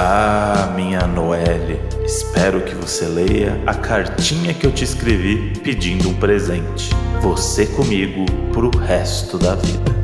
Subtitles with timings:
[0.00, 6.14] Ah, minha Noelle, espero que você leia a cartinha que eu te escrevi pedindo um
[6.20, 6.90] presente.
[7.20, 9.98] Você comigo pro resto da vida.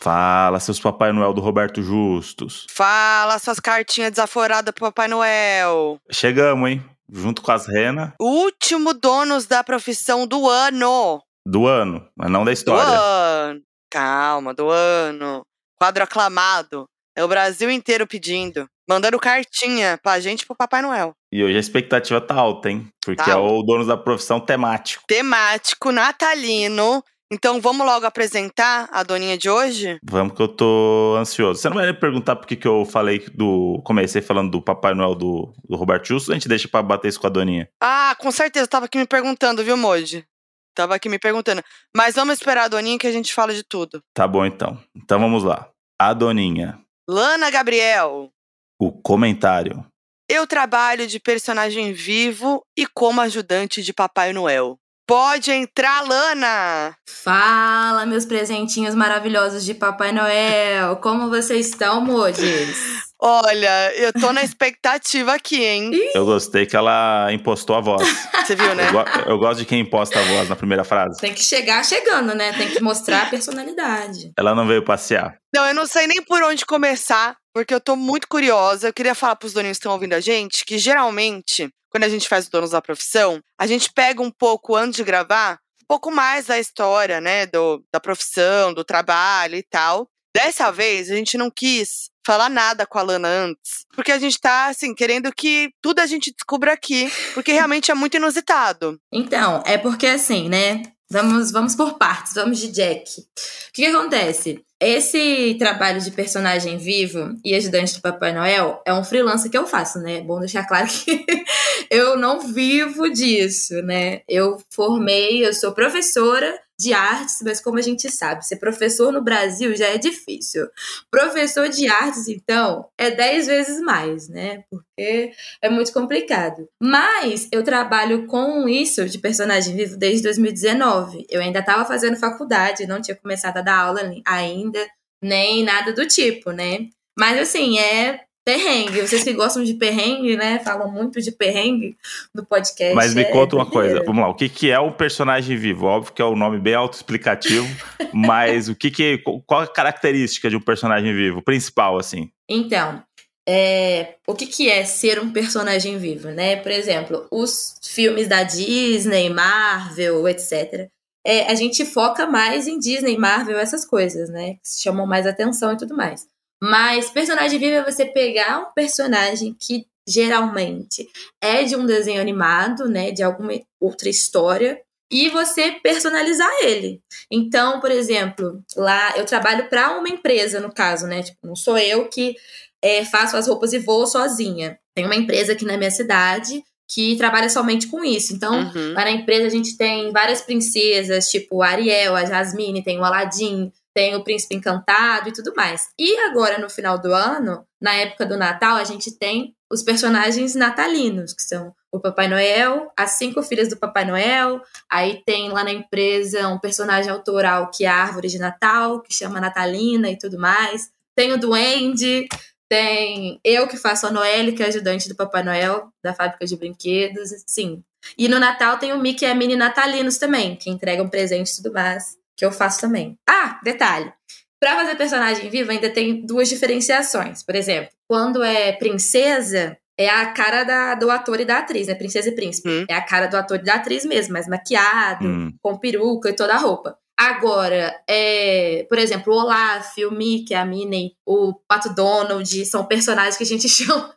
[0.00, 2.64] Fala, seus Papai Noel do Roberto Justus.
[2.70, 5.98] Fala suas cartinhas desaforadas pro Papai Noel.
[6.12, 6.84] Chegamos, hein?
[7.12, 11.20] Junto com as renas Último donos da profissão do ano.
[11.44, 12.84] do ano, mas não da Do história.
[12.88, 13.60] ano.
[13.90, 15.42] Calma, do ano.
[15.76, 16.84] Quadro aclamado.
[17.16, 18.68] É o Brasil inteiro pedindo.
[18.88, 21.12] Mandando cartinha pra gente e pro Papai Noel.
[21.32, 22.86] E hoje a expectativa tá alta, hein?
[23.04, 25.02] Porque Tá é o dono da profissão temático.
[25.08, 27.02] Temático, natalino.
[27.32, 29.98] Então vamos logo apresentar a doninha de hoje?
[30.04, 31.60] Vamos que eu tô ansioso.
[31.60, 33.80] Você não vai me perguntar por que eu falei do.
[33.84, 37.18] Comecei falando do Papai Noel do, do Roberto Justo, a gente deixa pra bater isso
[37.18, 37.68] com a Doninha.
[37.82, 38.68] Ah, com certeza.
[38.68, 40.24] Tava aqui me perguntando, viu, Moji?
[40.72, 41.64] Tava aqui me perguntando.
[41.96, 44.02] Mas vamos esperar a doninha que a gente fala de tudo.
[44.14, 44.78] Tá bom então.
[44.94, 45.68] Então vamos lá.
[45.98, 46.78] A Doninha.
[47.08, 48.32] Lana Gabriel.
[48.80, 49.86] O comentário.
[50.28, 54.76] Eu trabalho de personagem vivo e como ajudante de Papai Noel.
[55.06, 56.96] Pode entrar, Lana!
[57.08, 60.96] Fala, meus presentinhos maravilhosos de Papai Noel!
[60.96, 63.06] Como vocês estão, Modes?
[63.22, 65.90] Olha, eu tô na expectativa aqui, hein?
[66.12, 68.02] Eu gostei que ela impostou a voz.
[68.44, 68.88] Você viu, né?
[68.88, 71.20] Eu, go- eu gosto de quem imposta a voz na primeira frase.
[71.20, 72.52] Tem que chegar chegando, né?
[72.52, 74.32] Tem que mostrar a personalidade.
[74.36, 75.36] Ela não veio passear.
[75.54, 78.88] Não, eu não sei nem por onde começar, porque eu tô muito curiosa.
[78.88, 82.28] Eu queria falar pros doninhos que estão ouvindo a gente que geralmente, quando a gente
[82.28, 86.10] faz o Donos da Profissão, a gente pega um pouco antes de gravar, um pouco
[86.10, 90.06] mais da história, né, do, da profissão, do trabalho e tal.
[90.36, 94.38] Dessa vez, a gente não quis falar nada com a Lana antes, porque a gente
[94.38, 99.00] tá, assim, querendo que tudo a gente descubra aqui, porque realmente é muito inusitado.
[99.10, 100.82] Então, é porque assim, né?
[101.08, 103.20] Vamos, vamos por partes, vamos de Jack.
[103.20, 103.24] O
[103.72, 104.64] que, que acontece?
[104.80, 109.66] Esse trabalho de personagem vivo e ajudante do Papai Noel é um freelancer que eu
[109.66, 110.20] faço, né?
[110.20, 111.24] Bom deixar claro que
[111.90, 114.20] eu não vivo disso, né?
[114.28, 119.22] Eu formei, eu sou professora de artes, mas como a gente sabe, ser professor no
[119.22, 120.68] Brasil já é difícil.
[121.10, 124.64] Professor de artes, então, é dez vezes mais, né?
[124.70, 125.32] Porque
[125.62, 126.68] é muito complicado.
[126.80, 131.26] Mas eu trabalho com isso de personagem vivo desde 2019.
[131.30, 134.86] Eu ainda estava fazendo faculdade, não tinha começado a dar aula ainda,
[135.22, 136.88] nem nada do tipo, né?
[137.18, 139.00] Mas assim, é perrengue.
[139.00, 140.60] Vocês que gostam de perrengue, né?
[140.60, 141.96] Falam muito de perrengue
[142.32, 142.94] no podcast.
[142.94, 144.04] Mas me é conta uma coisa.
[144.04, 144.28] Vamos lá.
[144.28, 145.86] O que, que é um personagem vivo?
[145.86, 147.66] Óbvio que é um nome bem autoexplicativo,
[148.14, 149.18] mas o que que.
[149.44, 151.42] Qual a característica de um personagem vivo?
[151.42, 152.30] Principal, assim.
[152.48, 153.02] Então,
[153.48, 156.54] é, o que, que é ser um personagem vivo, né?
[156.54, 160.88] Por exemplo, os filmes da Disney, Marvel, etc.
[161.26, 164.54] É, a gente foca mais em Disney, Marvel, essas coisas, né?
[164.54, 166.28] Que chamam mais atenção e tudo mais.
[166.62, 171.08] Mas personagem vivo é você pegar um personagem que geralmente
[171.42, 173.10] é de um desenho animado, né?
[173.10, 174.80] De alguma outra história.
[175.10, 177.00] E você personalizar ele.
[177.30, 181.22] Então, por exemplo, lá eu trabalho para uma empresa, no caso, né?
[181.22, 182.34] Tipo, não sou eu que
[182.82, 184.78] é, faço as roupas e vou sozinha.
[184.96, 188.32] Tem uma empresa aqui na minha cidade que trabalha somente com isso.
[188.34, 188.94] Então, Uhum.
[188.94, 193.04] lá na empresa a gente tem várias princesas, tipo a Ariel, a Jasmine, tem o
[193.04, 195.88] Aladdin, tem o Príncipe Encantado e tudo mais.
[195.98, 200.54] E agora, no final do ano, na época do Natal, a gente tem os personagens
[200.54, 204.60] natalinos, que são o Papai Noel, as cinco filhas do Papai Noel,
[204.92, 209.14] aí tem lá na empresa um personagem autoral que é a árvore de Natal, que
[209.14, 210.90] chama Natalina e tudo mais.
[211.16, 212.28] Tem o Duende,
[212.68, 216.54] tem eu que faço a Noelle, que é ajudante do Papai Noel, da fábrica de
[216.54, 217.82] brinquedos, sim.
[218.18, 221.62] E no Natal tem o Mickey e a Minnie Natalinos também, que entregam presentes e
[221.62, 223.18] tudo mais, que eu faço também.
[223.28, 224.12] Ah, detalhe.
[224.60, 227.42] Pra fazer personagem vivo ainda tem duas diferenciações.
[227.42, 231.94] Por exemplo, quando é princesa, é a cara da, do ator e da atriz, né?
[231.94, 232.68] Princesa e príncipe.
[232.68, 232.84] Hum.
[232.88, 235.52] É a cara do ator e da atriz mesmo, mas maquiado, Hum.
[235.62, 236.96] com peruca e toda a roupa.
[237.18, 243.36] Agora, é, por exemplo, o Olaf, o Mickey, a Minnie, o Pato Donald, são personagens
[243.38, 244.14] que a gente chama,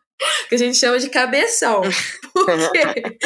[0.49, 1.81] que a gente chama de cabeção.
[2.33, 3.17] Por quê?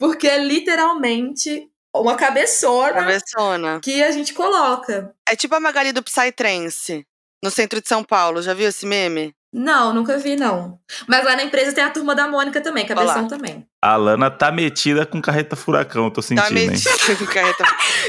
[0.00, 3.80] Porque é literalmente uma cabeçona Cabeçona.
[3.82, 5.12] que a gente coloca.
[5.28, 7.04] É tipo a Magali do Psytrance,
[7.42, 8.42] no centro de São Paulo.
[8.42, 9.34] Já viu esse meme?
[9.52, 10.78] Não, nunca vi, não.
[11.08, 13.28] Mas lá na empresa tem a turma da Mônica também, cabeção Olá.
[13.28, 13.66] também.
[13.82, 16.68] A Lana tá metida com carreta furacão, eu tô sentindo, Tá hein?
[16.70, 17.64] metido com carreta.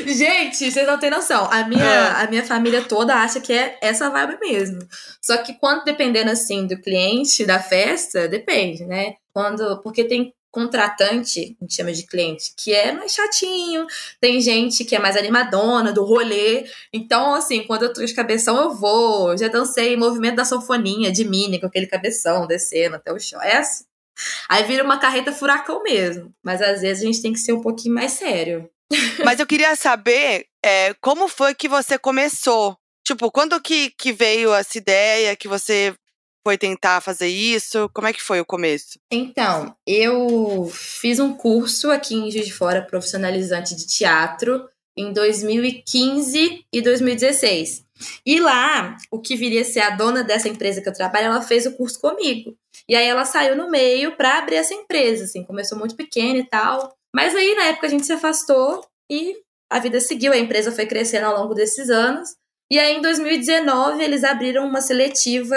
[0.06, 1.48] Gente, vocês não têm noção.
[1.52, 2.22] A minha, Ah.
[2.22, 4.88] a minha família toda acha que é essa vibe mesmo.
[5.20, 9.16] Só que quando dependendo assim do cliente, da festa, depende, né?
[9.34, 13.88] Quando, porque tem contratante, a gente chama de cliente, que é mais chatinho,
[14.20, 16.66] tem gente que é mais animadona, do rolê.
[16.92, 19.38] Então, assim, quando eu de cabeção, eu vou.
[19.38, 23.42] Já dancei movimento da sanfoninha de mini, com aquele cabeção descendo até o chão.
[23.42, 23.86] É assim.
[24.50, 26.34] Aí vira uma carreta furacão mesmo.
[26.44, 28.70] Mas às vezes a gente tem que ser um pouquinho mais sério.
[29.24, 32.78] Mas eu queria saber é, como foi que você começou.
[33.06, 35.96] Tipo, quando que, que veio essa ideia que você
[36.46, 37.90] foi tentar fazer isso?
[37.94, 39.00] Como é que foi o começo?
[39.12, 44.68] Então, eu fiz um curso aqui em Juiz de Fora, profissionalizante de teatro,
[44.98, 47.86] em 2015 e 2016.
[48.26, 51.42] E lá, o que viria a ser a dona dessa empresa que eu trabalho, ela
[51.42, 52.56] fez o curso comigo.
[52.90, 56.46] E aí ela saiu no meio para abrir essa empresa, assim, começou muito pequena e
[56.46, 56.94] tal.
[57.16, 59.36] Mas aí, na época, a gente se afastou e
[59.72, 62.36] a vida seguiu, a empresa foi crescendo ao longo desses anos.
[62.72, 65.56] E aí, em 2019, eles abriram uma seletiva,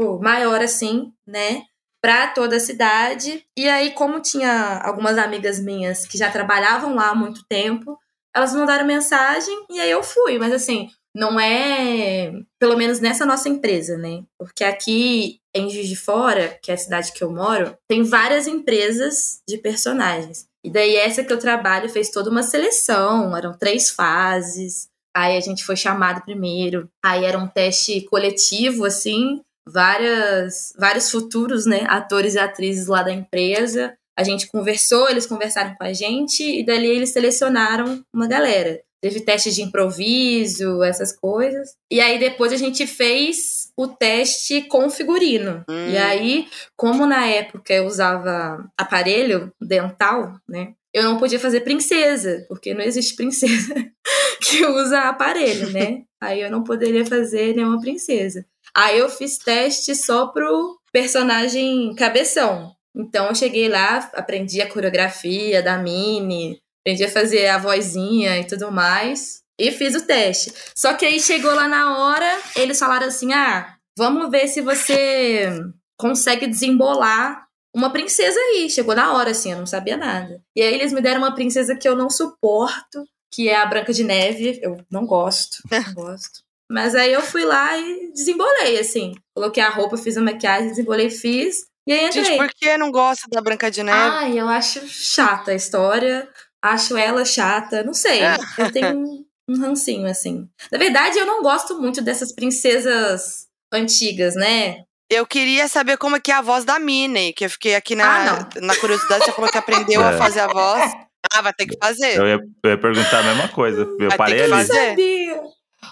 [0.00, 1.62] tipo, maior assim, né?
[2.02, 3.44] Pra toda a cidade.
[3.56, 7.98] E aí, como tinha algumas amigas minhas que já trabalhavam lá há muito tempo,
[8.34, 10.38] elas mandaram mensagem e aí eu fui.
[10.38, 12.32] Mas assim, não é.
[12.58, 14.22] Pelo menos nessa nossa empresa, né?
[14.38, 18.46] Porque aqui em Juiz de Fora, que é a cidade que eu moro, tem várias
[18.46, 20.46] empresas de personagens.
[20.64, 24.88] E daí essa que eu trabalho fez toda uma seleção, eram três fases.
[25.14, 26.88] Aí a gente foi chamado primeiro.
[27.04, 29.40] Aí era um teste coletivo, assim,
[29.72, 33.94] várias, vários futuros, né, atores e atrizes lá da empresa.
[34.18, 38.80] A gente conversou, eles conversaram com a gente e dali eles selecionaram uma galera.
[39.02, 41.70] Teve teste de improviso, essas coisas.
[41.90, 45.64] E aí depois a gente fez o teste com figurino.
[45.68, 45.88] Hum.
[45.88, 50.74] E aí, como na época eu usava aparelho dental, né?
[50.92, 53.74] Eu não podia fazer princesa, porque não existe princesa
[54.42, 56.02] que usa aparelho, né?
[56.20, 58.44] Aí eu não poderia fazer nenhuma princesa.
[58.74, 62.74] Aí eu fiz teste só pro personagem cabeção.
[62.94, 68.46] Então eu cheguei lá, aprendi a coreografia da Mini, aprendi a fazer a vozinha e
[68.46, 69.40] tudo mais.
[69.58, 70.52] E fiz o teste.
[70.74, 75.50] Só que aí chegou lá na hora, eles falaram assim: ah, vamos ver se você
[75.98, 78.70] consegue desembolar uma princesa aí.
[78.70, 80.42] Chegou na hora, assim, eu não sabia nada.
[80.56, 83.92] E aí eles me deram uma princesa que eu não suporto, que é a Branca
[83.92, 84.58] de Neve.
[84.62, 85.58] Eu não gosto.
[85.70, 86.40] Não gosto.
[86.70, 89.14] Mas aí eu fui lá e desembolei, assim.
[89.34, 91.66] Coloquei a roupa, fiz a maquiagem, desembolei, fiz.
[91.86, 92.24] E aí entrei.
[92.24, 93.98] Gente, por que não gosta da Branca de Neve?
[93.98, 96.28] Ai, eu acho chata a história
[96.62, 98.22] acho ela chata, não sei.
[98.22, 98.36] É.
[98.58, 100.48] Eu tenho um, um rancinho, assim.
[100.70, 104.84] Na verdade, eu não gosto muito dessas princesas antigas, né?
[105.10, 107.96] Eu queria saber como é que é a voz da Minnie, que eu fiquei aqui
[107.96, 110.08] na, ah, na curiosidade, você falou que aprendeu é.
[110.08, 110.92] a fazer a voz.
[111.32, 112.16] Ah, vai ter que fazer.
[112.16, 113.82] Eu ia, eu ia perguntar a mesma coisa.
[113.82, 114.64] Eu vai parei ali.
[114.64, 115.40] Sabia.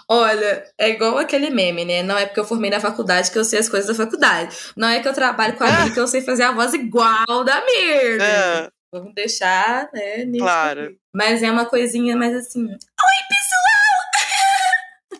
[0.07, 2.01] Olha, é igual aquele meme, né?
[2.03, 4.55] Não é porque eu formei na faculdade que eu sei as coisas da faculdade.
[4.75, 7.43] Não é que eu trabalho com a Minnie que eu sei fazer a voz igual
[7.43, 8.21] da Mir.
[8.21, 8.69] É.
[8.91, 10.25] Vamos deixar, né?
[10.25, 10.85] Nisso claro.
[10.85, 10.97] Aqui.
[11.13, 12.65] Mas é uma coisinha mais assim.
[12.65, 12.77] Oi,
[13.29, 13.59] pessoal!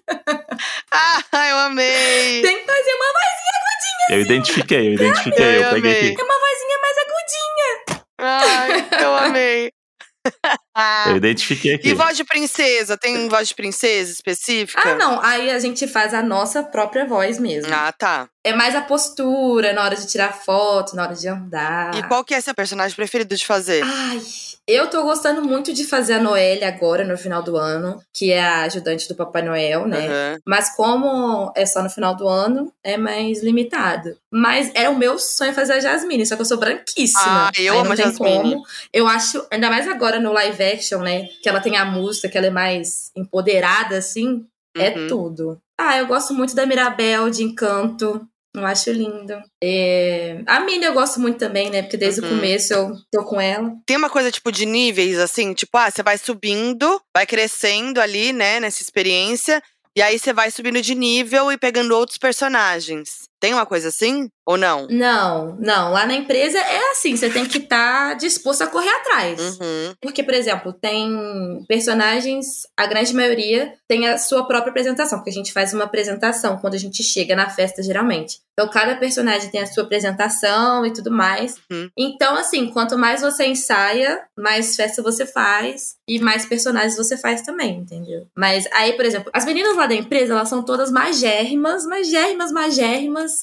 [0.92, 2.42] ah, eu amei!
[2.42, 4.08] Tem que fazer uma vozinha agudinha.
[4.10, 4.26] Eu assim.
[4.26, 6.20] identifiquei, eu identifiquei, eu, eu peguei aqui.
[6.20, 8.04] É uma vozinha mais agudinha.
[8.18, 9.72] Ai, eu amei.
[11.08, 11.90] Eu identifiquei aqui.
[11.90, 12.98] E voz de princesa?
[12.98, 14.82] Tem voz de princesa específica?
[14.92, 15.20] Ah, não.
[15.22, 17.74] Aí a gente faz a nossa própria voz mesmo.
[17.74, 18.30] Ah, tá.
[18.44, 21.94] É mais a postura, na hora de tirar foto, na hora de andar.
[21.96, 23.84] E qual que é seu personagem preferido de fazer?
[23.84, 24.22] Ai,
[24.66, 28.42] eu tô gostando muito de fazer a Noelle agora, no final do ano, que é
[28.42, 30.08] a ajudante do Papai Noel, né?
[30.08, 30.40] Uhum.
[30.46, 34.16] Mas como é só no final do ano, é mais limitado.
[34.32, 37.50] Mas é o meu sonho fazer a Jasmine, só que eu sou branquíssima.
[37.50, 38.54] Ah, eu amo a Jasmine.
[38.54, 38.64] Como.
[38.94, 41.28] Eu acho, ainda mais agora no live action, né?
[41.42, 44.46] Que ela tem a música, que ela é mais empoderada, assim.
[44.78, 45.08] É uhum.
[45.08, 45.62] tudo.
[45.78, 48.22] Ah, eu gosto muito da Mirabel, de Encanto.
[48.56, 49.42] Eu acho lindo.
[49.64, 50.42] É...
[50.48, 51.84] A Minnie eu gosto muito também, né?
[51.84, 52.28] Porque desde uhum.
[52.28, 53.72] o começo eu tô com ela.
[53.86, 58.34] Tem uma coisa, tipo, de níveis, assim, tipo, ah, você vai subindo, vai crescendo ali,
[58.34, 59.62] né, nessa experiência.
[59.96, 63.28] E aí você vai subindo de nível e pegando outros personagens.
[63.40, 64.30] Tem uma coisa assim?
[64.46, 64.88] Ou não?
[64.90, 65.92] Não, não.
[65.92, 69.40] Lá na empresa é assim, você tem que estar tá disposto a correr atrás.
[69.40, 69.94] Uhum.
[70.02, 75.34] Porque, por exemplo, tem personagens, a grande maioria tem a sua própria apresentação, porque a
[75.34, 78.40] gente faz uma apresentação quando a gente chega na festa, geralmente.
[78.54, 81.56] Então, cada personagem tem a sua apresentação e tudo mais.
[81.72, 81.90] Uhum.
[81.98, 87.42] Então, assim, quanto mais você ensaia, mais festa você faz e mais personagens você faz
[87.42, 88.28] também, entendeu?
[88.36, 92.52] Mas aí, por exemplo, as meninas lá da empresa, elas são todas magérrimas, magérrimas,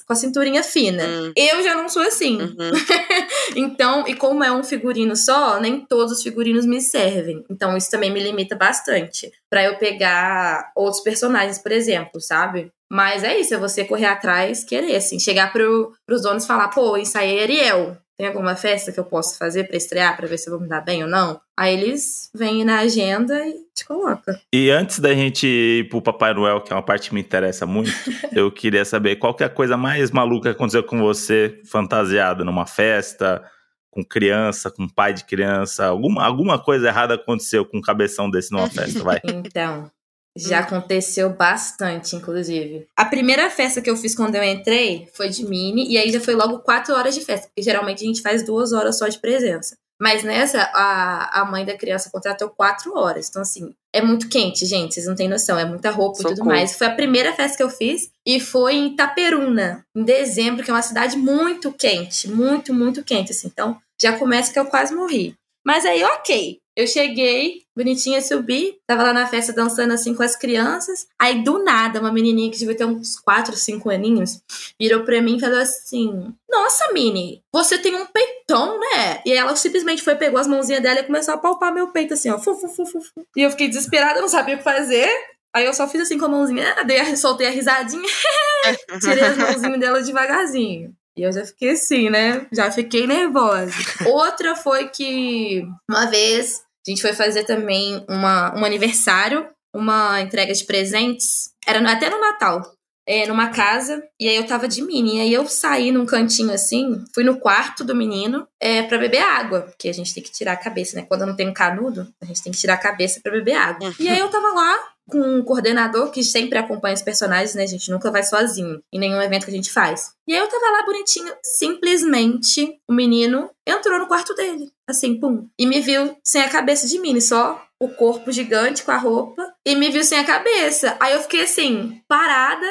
[0.06, 1.04] com a cinturinha fina.
[1.04, 1.32] Uhum.
[1.36, 2.40] Eu já não sou assim.
[2.40, 2.70] Uhum.
[3.56, 7.44] então, e como é um figurino só, nem todos os figurinos me servem.
[7.50, 12.70] Então, isso também me limita bastante para eu pegar outros personagens, por exemplo, sabe?
[12.90, 16.68] Mas é isso, é você correr atrás, querer, assim, chegar pro, pros donos e falar,
[16.68, 17.96] pô, ensaiei Ariel.
[18.16, 20.68] Tem alguma festa que eu posso fazer para estrear, para ver se eu vou me
[20.68, 21.38] dar bem ou não?
[21.54, 24.34] Aí eles vêm na agenda e te colocam.
[24.50, 27.66] E antes da gente ir pro Papai Noel, que é uma parte que me interessa
[27.66, 27.90] muito,
[28.32, 32.42] eu queria saber qual que é a coisa mais maluca que aconteceu com você fantasiada
[32.42, 33.44] numa festa,
[33.90, 38.52] com criança, com pai de criança, alguma, alguma coisa errada aconteceu com um cabeção desse
[38.52, 39.20] numa festa, vai.
[39.28, 39.90] Então,
[40.36, 42.86] já aconteceu bastante, inclusive.
[42.96, 46.20] A primeira festa que eu fiz quando eu entrei foi de mini, e aí já
[46.20, 49.18] foi logo quatro horas de festa, porque geralmente a gente faz duas horas só de
[49.18, 49.76] presença.
[50.00, 53.28] Mas nessa, a, a mãe da criança contratou quatro horas.
[53.28, 54.94] Então, assim, é muito quente, gente.
[54.94, 55.58] Vocês não têm noção.
[55.58, 56.34] É muita roupa Socorro.
[56.34, 56.76] e tudo mais.
[56.76, 60.74] Foi a primeira festa que eu fiz e foi em Itaperuna, em dezembro, que é
[60.74, 62.28] uma cidade muito quente.
[62.28, 63.48] Muito, muito quente, assim.
[63.48, 65.34] Então, já começa que eu quase morri.
[65.64, 66.58] Mas aí, ok.
[66.76, 71.06] Eu cheguei, bonitinha, subi, tava lá na festa dançando assim com as crianças.
[71.18, 74.42] Aí, do nada, uma menininha que devia ter uns 4, 5 aninhos,
[74.78, 79.22] virou pra mim e falou assim: Nossa, Mini, você tem um peitão, né?
[79.24, 82.28] E ela simplesmente foi, pegou as mãozinhas dela e começou a palpar meu peito assim,
[82.30, 82.38] ó.
[82.38, 83.00] Fu, fu, fu, fu.
[83.34, 85.08] E eu fiquei desesperada, não sabia o que fazer.
[85.54, 88.06] Aí eu só fiz assim com a mãozinha, dei, soltei a risadinha,
[89.00, 90.94] tirei as mãozinhas dela devagarzinho.
[91.16, 92.46] E eu já fiquei assim, né?
[92.52, 93.72] Já fiquei nervosa.
[94.04, 100.52] Outra foi que uma vez a gente foi fazer também uma, um aniversário, uma entrega
[100.52, 101.50] de presentes.
[101.66, 102.62] Era até no Natal.
[103.08, 105.18] É, numa casa, e aí eu tava de mini.
[105.18, 109.22] E aí eu saí num cantinho assim, fui no quarto do menino é, para beber
[109.22, 111.06] água, porque a gente tem que tirar a cabeça, né?
[111.06, 113.94] Quando não tem um canudo, a gente tem que tirar a cabeça para beber água.
[114.00, 114.76] E aí eu tava lá
[115.08, 117.62] com um coordenador que sempre acompanha os personagens, né?
[117.62, 120.12] A gente nunca vai sozinho em nenhum evento que a gente faz.
[120.26, 125.48] E aí eu tava lá bonitinho, simplesmente o menino entrou no quarto dele, assim, pum,
[125.58, 129.54] e me viu sem a cabeça de mini, só o corpo gigante com a roupa,
[129.64, 130.96] e me viu sem a cabeça.
[130.98, 132.66] Aí eu fiquei assim, parada,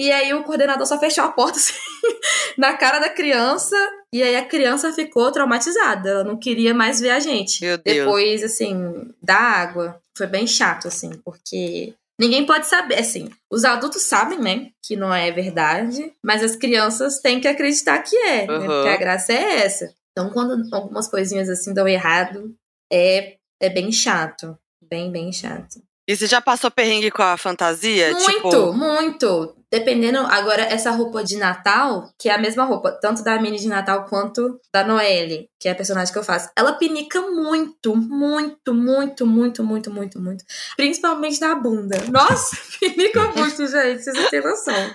[0.00, 1.74] e aí o coordenador só fechou a porta assim,
[2.56, 3.76] na cara da criança.
[4.12, 6.08] E aí a criança ficou traumatizada.
[6.08, 7.60] Ela não queria mais ver a gente.
[7.60, 7.98] Meu Deus.
[7.98, 10.00] Depois, assim, da água.
[10.20, 12.98] Foi bem chato, assim, porque ninguém pode saber.
[12.98, 16.12] Assim, os adultos sabem, né, que não é verdade.
[16.22, 18.42] Mas as crianças têm que acreditar que é.
[18.42, 18.58] Uhum.
[18.58, 19.90] Né, porque a graça é essa.
[20.12, 22.54] Então, quando algumas coisinhas assim dão errado,
[22.92, 24.58] é, é bem chato.
[24.84, 25.80] Bem, bem chato.
[26.06, 28.12] E você já passou perrengue com a fantasia?
[28.12, 28.72] Muito, tipo...
[28.74, 29.56] muito.
[29.72, 33.68] Dependendo, agora, essa roupa de Natal, que é a mesma roupa, tanto da Mini de
[33.68, 38.74] Natal quanto da Noelle, que é a personagem que eu faço, ela pinica muito, muito,
[38.74, 40.44] muito, muito, muito, muito, muito.
[40.76, 41.98] Principalmente na bunda.
[42.10, 44.94] Nossa, pinica muito, gente, vocês não têm noção.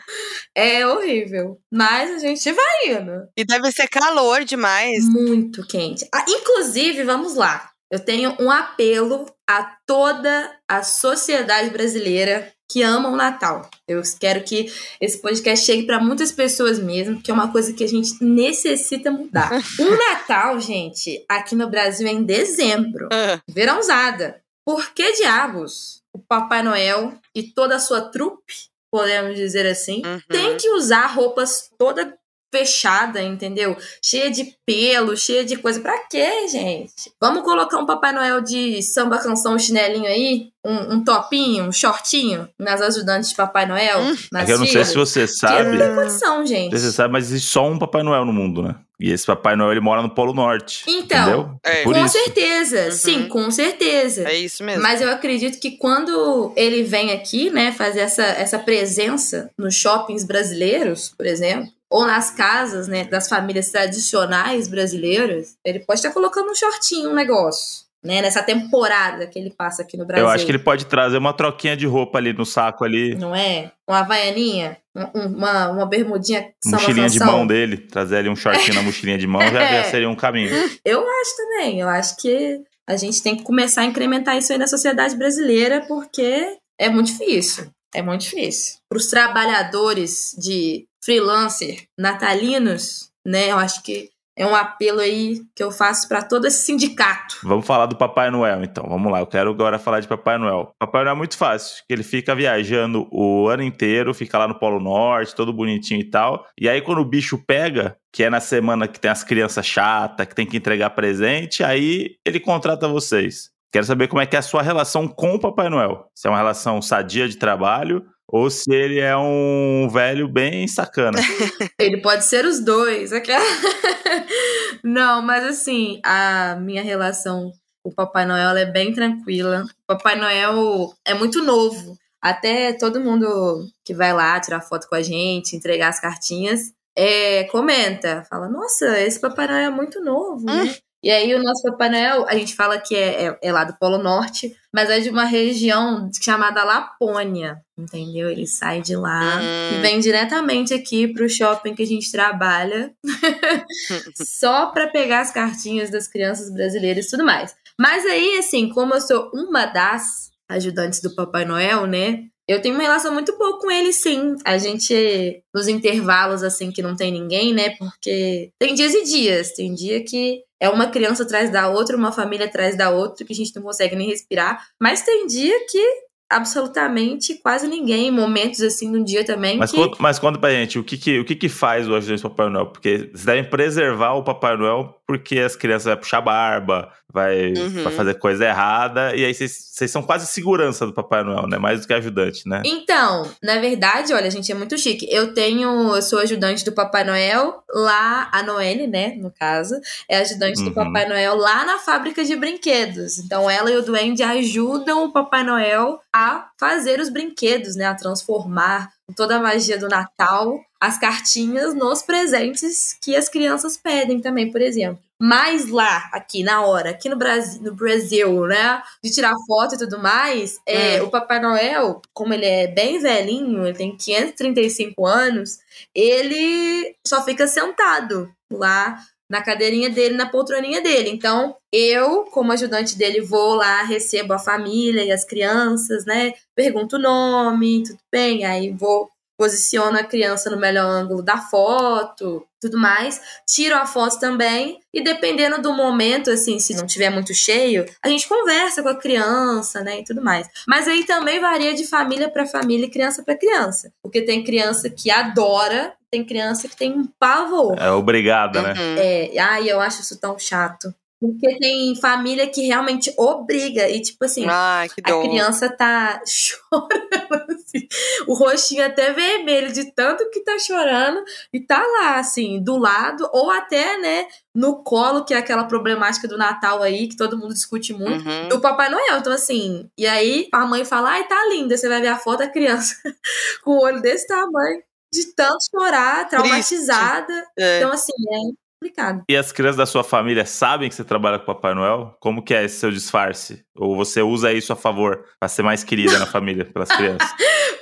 [0.54, 1.58] É horrível.
[1.72, 3.30] Mas a gente vai indo.
[3.38, 5.08] E deve ser calor demais.
[5.08, 6.06] Muito quente.
[6.14, 7.70] Ah, inclusive, vamos lá.
[7.90, 13.70] Eu tenho um apelo a toda a sociedade brasileira que ama o Natal.
[13.88, 17.84] Eu quero que esse podcast chegue para muitas pessoas mesmo, que é uma coisa que
[17.84, 19.52] a gente necessita mudar.
[19.80, 23.40] o Natal, gente, aqui no Brasil é em dezembro, Ah.
[23.50, 24.42] verãozada.
[24.66, 28.54] Por que diabos o Papai Noel e toda a sua trupe,
[28.92, 30.20] podemos dizer assim, Uhum.
[30.30, 32.18] tem que usar roupas toda
[32.56, 33.76] fechada, entendeu?
[34.02, 35.80] Cheia de pelo, cheia de coisa.
[35.82, 36.94] Pra quê, gente?
[37.22, 40.48] Vamos colocar um Papai Noel de samba, canção, chinelinho aí?
[40.66, 44.00] Um, um topinho, um shortinho nas ajudantes de Papai Noel?
[44.00, 44.16] Hum.
[44.32, 45.78] nas É que eu não sei se você sabe.
[45.78, 46.72] não tem condição, gente.
[46.76, 48.76] Você sabe, mas existe só um Papai Noel no mundo, né?
[49.00, 50.84] E esse Papai Noel ele mora no Polo Norte.
[50.88, 51.60] Então, entendeu?
[51.64, 51.84] é.
[51.84, 52.18] Com isso.
[52.18, 52.92] certeza, Uhum.
[52.92, 54.24] sim, com certeza.
[54.28, 54.82] É isso mesmo.
[54.82, 60.24] Mas eu acredito que quando ele vem aqui, né, fazer essa, essa presença nos shoppings
[60.24, 66.50] brasileiros, por exemplo, ou nas casas, né, das famílias tradicionais brasileiras, ele pode estar colocando
[66.52, 70.26] um shortinho, um negócio, né, nessa temporada que ele passa aqui no Brasil.
[70.26, 73.16] Eu acho que ele pode trazer uma troquinha de roupa ali no saco ali.
[73.16, 73.72] Não é?
[73.88, 78.76] Uma havaianinha, um- um- uma, uma bermudinha Mochilinha de mão dele, trazer ali um shortinho
[78.76, 79.84] na mochilinha de mão já, já É.
[79.86, 80.52] seria um caminho.
[80.84, 81.80] Eu acho também.
[81.80, 85.82] Eu acho que a gente tem que começar a incrementar isso aí na sociedade brasileira,
[85.88, 87.68] porque é muito difícil.
[87.96, 88.76] É muito difícil.
[88.90, 93.52] Para os trabalhadores de freelancer natalinos, né?
[93.52, 97.38] Eu acho que é um apelo aí que eu faço para todo esse sindicato.
[97.42, 98.84] Vamos falar do Papai Noel, então.
[98.90, 100.74] Vamos lá, eu quero agora falar de Papai Noel.
[100.78, 104.60] Papai Noel é muito fácil, que ele fica viajando o ano inteiro, fica lá no
[104.60, 106.46] Polo Norte, todo bonitinho e tal.
[106.60, 110.28] E aí, quando o bicho pega, que é na semana que tem as crianças chatas,
[110.28, 113.55] que tem que entregar presente, aí ele contrata vocês.
[113.76, 116.10] Quero saber como é que é a sua relação com o Papai Noel.
[116.16, 121.20] Se é uma relação sadia de trabalho ou se ele é um velho bem sacana.
[121.78, 123.12] Ele pode ser os dois.
[124.82, 127.52] Não, mas assim, a minha relação
[127.84, 129.66] com o Papai Noel é bem tranquila.
[129.84, 131.98] O Papai Noel é muito novo.
[132.22, 137.44] Até todo mundo que vai lá tirar foto com a gente, entregar as cartinhas, é,
[137.46, 140.74] comenta, fala, nossa, esse Papai Noel é muito novo, né?
[141.06, 143.78] E aí o nosso Papai Noel, a gente fala que é, é, é lá do
[143.78, 148.28] Polo Norte, mas é de uma região chamada Lapônia, entendeu?
[148.28, 149.78] Ele sai de lá Hum.
[149.78, 152.92] e vem diretamente aqui pro shopping que a gente trabalha,
[154.18, 157.56] só pra pegar as cartinhas das crianças brasileiras e tudo mais.
[157.80, 162.24] Mas aí, assim, como eu sou uma das ajudantes do Papai Noel, né?
[162.48, 164.36] Eu tenho uma relação muito boa com ele, sim.
[164.44, 167.72] A gente, nos intervalos, assim, que não tem ninguém, né?
[167.78, 169.52] Porque tem dias e dias.
[169.54, 173.34] Tem dia que é uma criança atrás da outra, uma família atrás da outra, que
[173.34, 174.66] a gente não consegue nem respirar.
[174.80, 178.12] Mas tem dia que absolutamente quase ninguém.
[178.12, 179.58] Momentos, assim, no dia também.
[179.58, 179.78] Mas, que...
[179.78, 182.30] conta, mas conta pra gente, o que que, o que que faz o ajudante do
[182.30, 182.68] Papai Noel?
[182.68, 187.84] Porque vocês devem preservar o Papai Noel porque as crianças vão puxar barba, vai, Uhum.
[187.84, 191.58] vai fazer coisa errada, e aí vocês, são quase segurança do Papai Noel, né?
[191.58, 192.62] Mais do que ajudante, né?
[192.66, 195.08] Então, na verdade, olha, a gente é muito chique.
[195.10, 199.76] Eu tenho, eu sou ajudante do Papai Noel lá, a Noelle, né, no caso,
[200.10, 200.74] é ajudante do Uhum.
[200.74, 203.18] Papai Noel lá na fábrica de brinquedos.
[203.20, 207.96] Então, ela e o Duende ajudam o Papai Noel a fazer os brinquedos, né, a
[207.96, 214.52] transformar toda a magia do Natal, as cartinhas nos presentes que as crianças pedem também,
[214.52, 215.00] por exemplo.
[215.20, 218.82] Mas lá, aqui na hora, aqui no Brasil, no Brasil, né?
[219.02, 221.06] De tirar foto e tudo mais, é, Hum.
[221.06, 225.60] o Papai Noel, como ele é bem velhinho, ele tem 535 anos,
[225.94, 229.00] ele só fica sentado lá
[229.30, 231.10] na cadeirinha dele, na poltroninha dele.
[231.10, 236.34] Então, eu, como ajudante dele, vou lá, recebo a família e as crianças, né?
[236.54, 242.46] Pergunto o nome, tudo bem, aí vou posiciono a criança no melhor ângulo da foto,
[242.60, 243.22] tudo mais.
[243.48, 248.10] Tiro a foto também e dependendo do momento, assim, se não tiver muito cheio, a
[248.10, 250.48] gente conversa com a criança, né, e tudo mais.
[250.68, 254.90] Mas aí também varia de família para família e criança para criança, porque tem criança
[254.90, 257.78] que adora, tem criança que tem um pavor.
[257.78, 258.74] É obrigada, né?
[258.74, 258.96] Uhum.
[258.98, 260.94] É, ai, eu acho isso tão chato.
[261.26, 267.88] Porque tem família que realmente obriga e tipo assim, Ai, a criança tá chorando, assim,
[268.28, 273.28] o rostinho até vermelho de tanto que tá chorando e tá lá, assim, do lado,
[273.34, 277.54] ou até, né, no colo, que é aquela problemática do Natal aí, que todo mundo
[277.54, 278.24] discute muito.
[278.24, 278.50] Uhum.
[278.54, 282.02] O Papai Noel, então assim, e aí a mãe fala, ai, tá linda, você vai
[282.02, 282.96] ver a foto da criança
[283.64, 287.34] com o olho desse tamanho, de tanto chorar, traumatizada.
[287.58, 287.78] É.
[287.78, 289.24] Então, assim, é complicado.
[289.28, 292.16] E as crianças da sua família sabem que você trabalha com o Papai Noel?
[292.20, 293.66] Como que é esse seu disfarce?
[293.76, 297.30] Ou você usa isso a favor pra ser mais querida na família pelas crianças?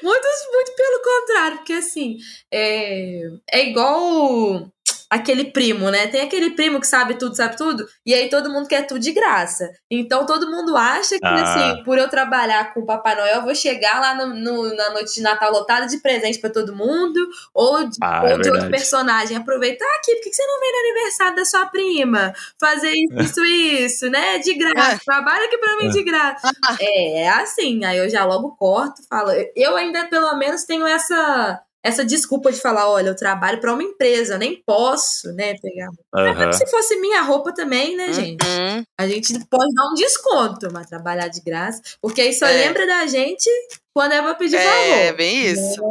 [0.02, 2.18] Muitos, muito pelo contrário, porque assim,
[2.52, 4.72] é, é igual
[5.14, 6.08] aquele primo, né?
[6.08, 9.12] Tem aquele primo que sabe tudo, sabe tudo, e aí todo mundo quer tudo de
[9.12, 9.70] graça.
[9.90, 11.44] Então todo mundo acha que, Ah.
[11.44, 14.90] assim, por eu trabalhar com o Papai Noel, eu vou chegar lá no, no- na
[14.92, 17.20] noite de Natal lotada de presente pra todo mundo,
[17.54, 19.38] ou de, Ah, ou é de outro personagem.
[19.38, 22.34] Aproveitar aqui, por que que você não vem no aniversário da sua prima?
[22.60, 24.40] Fazer isso, isso, isso, né?
[24.40, 25.00] De graça.
[25.06, 26.50] Trabalha aqui pra mim de graça.
[26.80, 29.32] É, é assim, aí eu já logo corto, falo.
[29.56, 33.84] Eu ainda, pelo menos, tenho essa essa desculpa de falar, olha, eu trabalho pra uma
[33.84, 35.90] empresa, eu nem posso, né, pegar.
[36.16, 36.54] Aham.
[36.54, 38.46] Se fosse minha roupa também, né, gente?
[38.46, 38.84] Uhum.
[38.98, 42.54] A gente pode dar um desconto, mas trabalhar de graça, porque aí só É.
[42.54, 43.50] lembra da gente
[43.94, 45.18] quando é pra pedir É, favor.
[45.18, 45.82] bem isso.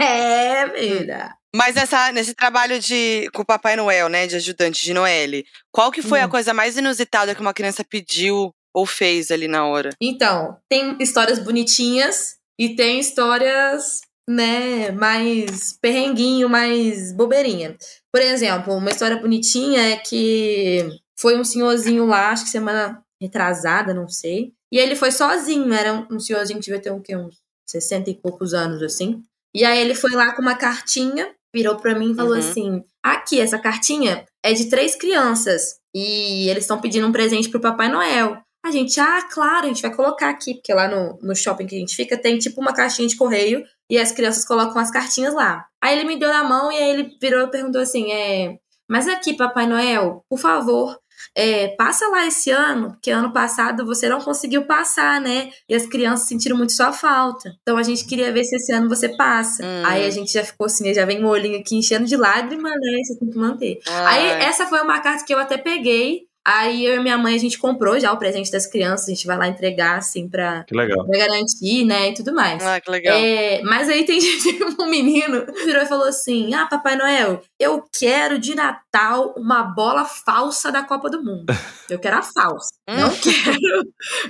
[0.00, 0.66] É,
[1.06, 1.34] vida.
[1.54, 5.90] Mas nessa, nesse trabalho de com o Papai Noel, né, de ajudante de Noelle, qual
[5.90, 6.30] que foi a Hum.
[6.30, 9.90] coisa mais inusitada que uma criança pediu ou fez ali na hora?
[10.00, 17.76] Então, tem histórias bonitinhas e tem histórias, né, mais perrenguinho, mais bobeirinha.
[18.12, 20.86] Por exemplo, uma história bonitinha é que
[21.18, 24.52] foi um senhorzinho lá, acho que semana retrasada, não sei.
[24.70, 27.36] E ele foi sozinho, era um, senhorzinho que devia ter um, quê, uns
[27.70, 29.22] 60 e poucos anos, assim.
[29.54, 32.38] E aí ele foi lá com uma cartinha, virou pra mim e falou Uhum.
[32.38, 35.78] assim: aqui, essa cartinha é de três crianças.
[35.94, 38.36] E eles estão pedindo um presente pro Papai Noel.
[38.64, 41.76] A gente, ah, claro, a gente vai colocar aqui, porque lá no, no shopping que
[41.76, 45.34] a gente fica tem tipo uma caixinha de correio e as crianças colocam as cartinhas
[45.34, 45.66] lá.
[45.82, 49.06] Aí ele me deu na mão e aí ele virou e perguntou assim: é, mas
[49.06, 50.98] aqui, Papai Noel, por favor,
[51.34, 55.50] é, passa lá esse ano, porque ano passado você não conseguiu passar, né?
[55.68, 57.50] E as crianças sentiram muito sua falta.
[57.60, 59.64] Então a gente queria ver se esse ano você passa.
[59.64, 59.82] Hum.
[59.84, 63.00] Aí a gente já ficou assim, já vem o olhinho aqui enchendo de lágrima, né?
[63.04, 63.78] Você tem que manter.
[63.86, 66.27] Aí essa foi uma carta que eu até peguei.
[66.50, 69.26] Aí eu e minha mãe, a gente comprou já o presente das crianças, a gente
[69.26, 71.06] vai lá entregar, assim, pra, Que legal.
[71.06, 72.64] pra garantir, né, e tudo mais.
[72.64, 73.18] Ah, que legal.
[73.18, 74.48] É, mas aí tem gente,
[74.80, 80.06] um menino virou e falou assim: Ah, Papai Noel, eu quero de Natal uma bola
[80.06, 81.52] falsa da Copa do Mundo.
[81.90, 82.77] Eu quero a falsa.
[82.88, 83.60] Não quero,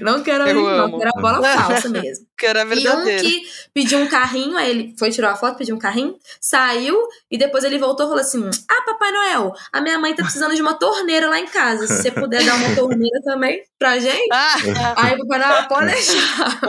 [0.01, 0.99] não quero, Eu não amo.
[0.99, 2.27] quero a bola falsa mesmo.
[2.39, 3.43] Que era E um que
[3.75, 6.97] pediu um carrinho, aí ele foi tirar a foto, pediu um carrinho, saiu
[7.29, 10.55] e depois ele voltou e falou assim: Ah, Papai Noel, a minha mãe tá precisando
[10.55, 11.89] de uma torneira lá em casa.
[11.89, 14.29] Se você puder dar uma torneira também pra gente.
[14.33, 14.55] Ah,
[14.99, 16.61] Aí o Papai Noel pode deixar.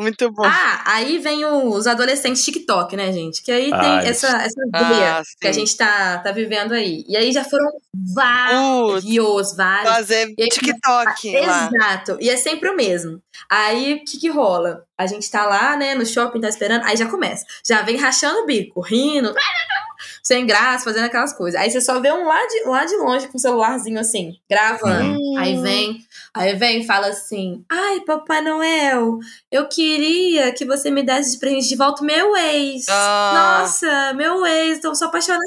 [0.00, 0.44] Muito bom.
[0.44, 3.42] Ah, aí vem os adolescentes TikTok, né, gente?
[3.42, 7.04] Que aí tem Ah, essa, essa Ah, que a gente tá, tá vivendo aí.
[7.08, 7.66] E aí já foram
[8.14, 9.92] vários, vários.
[9.92, 11.68] Fazer aí TikTok lá.
[11.68, 12.16] Exato.
[12.20, 13.20] E é sempre o mesmo.
[13.50, 14.84] Aí, o que que rola?
[14.96, 17.44] A gente tá lá, né, no shopping, tá esperando, aí já começa.
[17.66, 19.32] Já vem rachando o bico, rindo,
[20.28, 21.58] sem graça, fazendo aquelas coisas.
[21.58, 25.18] Aí você só vê um lá de, lá de longe com o celularzinho assim, gravando.
[25.18, 25.38] Hum.
[25.38, 31.02] Aí vem, aí vem e fala assim: Ai, Papai Noel, eu queria que você me
[31.02, 32.84] desse de presente de volta meu ex.
[32.90, 33.60] Ah.
[33.62, 35.42] Nossa, meu ex, tô só apaixonada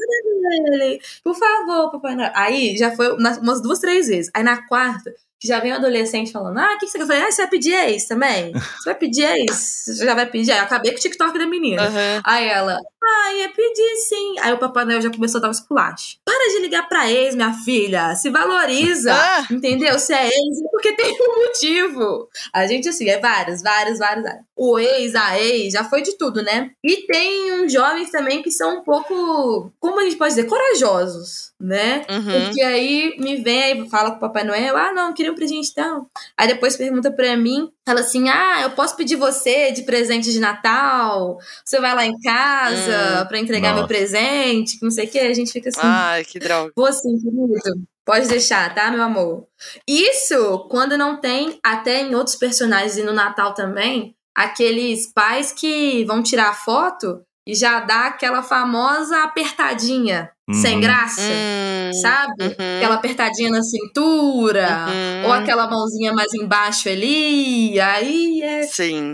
[0.71, 0.99] dele.
[1.23, 2.31] Por favor, Papai Noel.
[2.33, 4.31] Aí já foi umas duas, três vezes.
[4.33, 7.03] Aí na quarta, que já vem um adolescente falando: Ah, o que, que você quer?
[7.03, 8.53] Eu falei: Ah, você vai pedir ex também?
[8.53, 9.83] Você vai pedir ex?
[9.85, 10.51] Você já vai pedir?
[10.51, 11.81] Aí eu acabei com o TikTok da menina.
[11.81, 12.21] Aham.
[12.23, 14.35] Aí ela, ah, ia pedir sim.
[14.39, 16.17] Aí o Papai Noel já começou a dar um esculacho.
[16.23, 18.13] Para de ligar pra ex, minha filha.
[18.15, 19.13] Se valoriza.
[19.13, 19.47] Ah.
[19.49, 19.97] Entendeu?
[19.97, 22.29] Se é ex, é porque tem um motivo.
[22.53, 24.43] A gente, assim, é vários, vários, vários, vários.
[24.55, 26.69] O ex, a ex, já foi de tudo, né?
[26.83, 31.51] E tem uns jovens também que são um pouco, como a gente pode dizer, corajosos,
[31.59, 32.05] né?
[32.07, 32.45] Uhum.
[32.45, 35.71] Porque aí me vem aí fala com o Papai Noel, ah, não, queria um presente
[35.71, 36.07] então.
[36.37, 40.39] Aí depois pergunta pra mim, fala assim: ah, eu posso pedir você de presente de
[40.39, 41.37] Natal?
[41.65, 43.87] Você vai lá em casa pra entregar meu Nossa.
[43.87, 45.19] presente, que não sei o que.
[45.19, 45.79] A gente fica assim.
[45.81, 46.71] Ai, que droga.
[46.75, 47.81] Vou assim, querido.
[48.03, 49.47] Pode deixar, tá, meu amor?
[49.87, 56.03] Isso quando não tem, até em outros personagens e no Natal também, aqueles pais que
[56.05, 60.81] vão tirar a foto e já dá aquela famosa apertadinha, sem Uhum.
[60.81, 62.43] graça, Hum, sabe?
[62.45, 65.25] uhum, Aquela apertadinha na cintura, uhum.
[65.27, 67.79] ou aquela mãozinha mais embaixo ali.
[67.79, 69.11] Aí é Sim.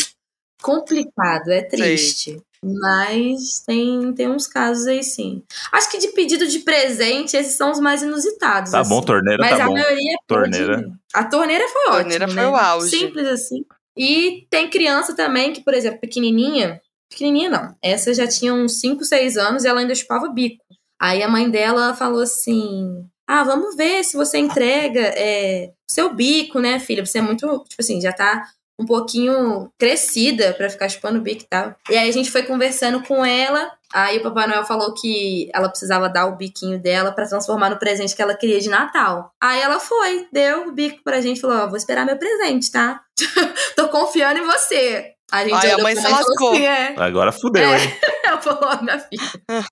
[0.61, 2.41] complicado, é triste.
[2.63, 5.43] Mas tem, tem uns casos aí sim.
[5.71, 8.71] Acho que de pedido de presente, esses são os mais inusitados.
[8.71, 8.89] Tá assim.
[8.89, 9.73] bom, torneira Mas tá a bom.
[9.73, 10.91] maioria pode- Torneira.
[11.13, 12.41] A torneira foi Torneira ótima.
[12.41, 12.57] foi né?
[12.57, 12.89] o auge.
[12.89, 13.63] Simples assim.
[13.95, 16.81] E tem criança também que, por exemplo, pequenininha.
[17.09, 17.75] Pequenininha não.
[17.81, 20.63] Essa já tinha uns 5, 6 anos e ela ainda chupava bico.
[20.99, 26.13] Aí a mãe dela falou assim: Ah, vamos ver se você entrega é, o seu
[26.13, 27.05] bico, né, filha?
[27.05, 28.43] Você é muito, tipo assim, já tá
[28.79, 31.75] um pouquinho crescida pra ficar chupando bico e tal.
[31.89, 33.71] E aí a gente foi conversando com ela.
[33.91, 37.79] Aí o Papai Noel falou que ela precisava dar o biquinho dela pra transformar no
[37.79, 39.31] presente que ela queria de Natal.
[39.41, 43.01] Aí ela foi, deu o bico pra gente falou: Ó, vou esperar meu presente, tá?
[43.75, 45.16] Tô confiando em você.
[45.31, 46.51] A gente Ai, a mãe se lascou.
[46.53, 46.95] assim, é.
[46.97, 47.83] Agora fudeu, É.
[47.83, 47.99] hein?
[48.27, 49.65] Ela falou, ó, minha filha.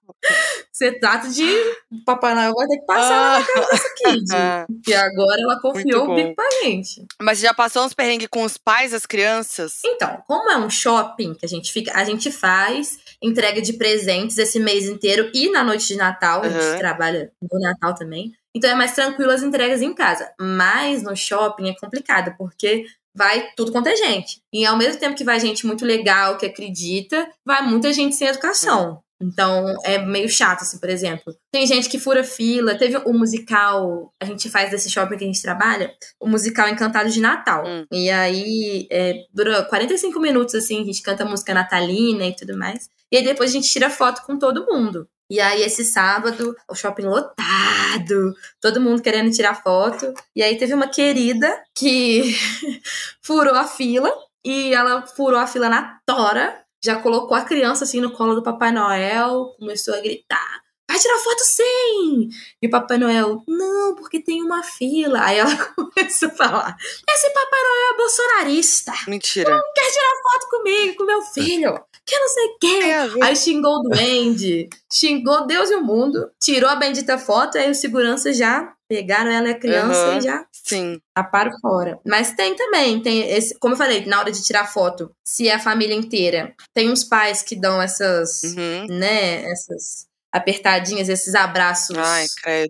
[0.72, 1.44] Você trata de.
[1.92, 3.40] O Papai Noel vai ter que passar Ah.
[3.40, 4.24] na casa dessa kid.
[4.34, 7.06] Ah, E agora ela confiou o bico pra gente.
[7.22, 9.80] Mas você já passou uns perrengues com os pais das crianças?
[9.86, 14.38] Então, como é um shopping que a gente fica, a gente faz entrega de presentes
[14.38, 16.52] esse mês inteiro e na noite de Natal, a Uhum.
[16.62, 18.32] gente trabalha no Natal também.
[18.56, 20.32] Então é mais tranquilo as entregas em casa.
[20.40, 24.42] Mas no shopping é complicado, porque vai tudo quanto é gente.
[24.54, 28.28] E ao mesmo tempo que vai gente muito legal, que acredita, vai muita gente sem
[28.28, 29.02] educação.
[29.22, 31.34] Então é meio chato, assim, por exemplo.
[31.52, 32.78] Tem gente que fura fila.
[32.78, 37.10] Teve o musical, a gente faz desse shopping que a gente trabalha, o musical Encantado
[37.10, 37.64] de Natal.
[37.66, 37.86] Hum.
[37.92, 42.90] E aí é, dura 45 minutos, assim, a gente canta música natalina e tudo mais.
[43.12, 45.08] E aí depois a gente tira foto com todo mundo.
[45.30, 50.14] E aí, esse sábado, o shopping lotado, todo mundo querendo tirar foto.
[50.36, 52.36] E aí teve uma querida que
[53.24, 54.12] furou a fila
[54.46, 58.44] e ela furou a fila na tora, já colocou a criança assim no colo do
[58.44, 60.65] Papai Noel, começou a gritar.
[60.96, 62.30] Vai tirar foto sim!
[62.62, 65.20] E o Papai Noel, não, porque tem uma fila.
[65.26, 66.78] Aí ela começou a falar:
[67.10, 68.94] Esse Papai Noel é bolsonarista.
[69.06, 69.62] Mentira.
[69.76, 71.78] Quer tirar foto comigo, com meu filho?
[72.06, 73.24] Que não sei o a ver.
[73.24, 77.80] Aí xingou o duende, xingou Deus e o mundo, tirou a bendita foto, aí os
[77.80, 80.18] seguranças já pegaram ela e a criança Aham.
[80.18, 81.02] e já Sim.
[81.14, 82.00] taparam fora.
[82.06, 85.56] Mas tem também, tem esse, como eu falei, na hora de tirar foto, se é
[85.56, 88.86] a família inteira, tem uns pais que dão essas, Uhum.
[88.88, 92.26] né, essas apertadinhas, esses abraços Ai,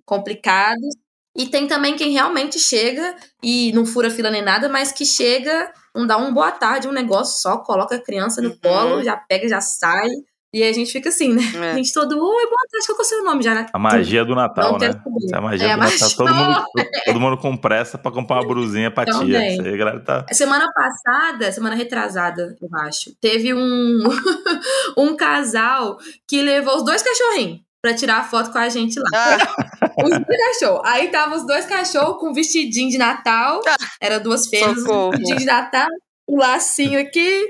[0.06, 0.96] complicados.
[1.38, 5.70] E tem também quem realmente chega e não fura fila nem nada, mas que chega,
[5.94, 8.60] não dá um boa tarde, um negócio só, coloca a criança no Uhum.
[8.62, 10.10] colo, já pega, já sai.
[10.56, 11.42] E aí a gente fica assim, né?
[11.54, 11.72] É.
[11.72, 13.66] A gente todo, oi, boa tarde, qual que é o seu nome já, né?
[13.74, 14.88] A magia do Natal, Não né?
[14.88, 16.10] Essa é a magia É, do Natal.
[16.16, 16.66] Todo mundo,
[17.06, 19.16] todo mundo com pressa pra comprar uma brusinha pra tia.
[19.16, 19.52] Também.
[19.52, 20.26] Isso aí, a galera tá.
[20.32, 24.00] Semana passada, semana retrasada, eu acho, teve um,
[24.98, 29.10] um casal que levou os dois cachorrinhos pra tirar foto com a gente lá.
[29.14, 30.82] Ah, Os dois cachorros.
[30.86, 33.60] Aí tava os dois cachorros com vestidinho de Natal.
[34.02, 35.08] Era duas fêmeas, Socorro.
[35.08, 35.88] um vestidinho de Natal,
[36.30, 37.46] um lacinho aqui.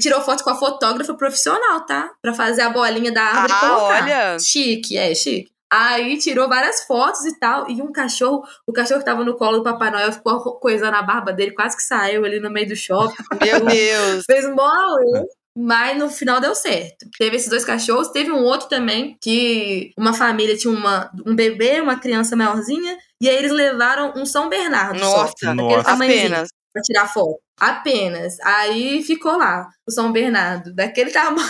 [0.00, 2.10] Tirou foto com a fotógrafa profissional, tá?
[2.20, 4.02] Pra fazer a bolinha da árvore e Ah, colocar.
[4.04, 4.38] olha.
[4.38, 5.50] Chique, é, chique.
[5.72, 7.68] Aí tirou várias fotos e tal.
[7.70, 11.02] E um cachorro, o cachorro que tava no colo do Papai Noel ficou coisando a
[11.02, 13.14] barba dele, quase que saiu ali no meio do shopping.
[13.42, 14.24] meu Deus.
[14.26, 15.26] Fez um bolão.
[15.56, 17.06] Mas no final deu certo.
[17.18, 21.80] Teve esses dois cachorros, teve um outro também, que uma família tinha uma, um bebê,
[21.80, 25.92] uma criança maiorzinha, e aí eles levaram um São Bernardo só, Nossa, daquele Nossa.
[25.92, 26.48] apenas.
[26.72, 27.38] Pra tirar foto.
[27.60, 28.40] Apenas.
[28.40, 31.46] Aí ficou lá, o São Bernardo, daquele tamanho,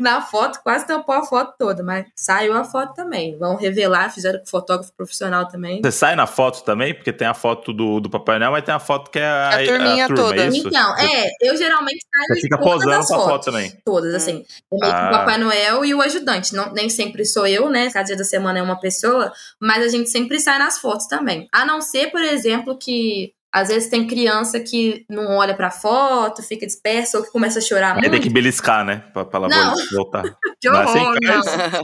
[0.00, 3.36] na foto, quase tampou a foto toda, mas saiu a foto também.
[3.38, 5.80] Vão revelar, fizeram com fotógrafo profissional também.
[5.82, 6.94] Você sai na foto também?
[6.94, 9.48] Porque tem a foto do, do Papai Noel, mas tem a foto que é a,
[9.50, 10.42] A turminha turma, toda.
[10.44, 10.68] é isso?
[10.68, 13.46] Então, é, eu geralmente saio Você fica posando as com a foto fotos.
[13.46, 13.72] também.
[13.84, 14.44] Todas, assim.
[14.72, 15.08] É meio Ah.
[15.08, 16.54] o Papai Noel e o ajudante.
[16.54, 17.90] Não, nem sempre sou eu, né?
[17.90, 21.46] Cada dia da semana é uma pessoa, mas a gente sempre sai nas fotos também.
[21.52, 26.42] A não ser, por exemplo, que às vezes tem criança que não olha pra foto,
[26.42, 28.10] fica dispersa ou que começa a chorar Aí muito.
[28.10, 29.02] tem que beliscar, né?
[29.12, 29.74] Pra, pra ela Não.
[29.92, 30.22] voltar.
[30.58, 31.82] Que Não é assim, horror, não.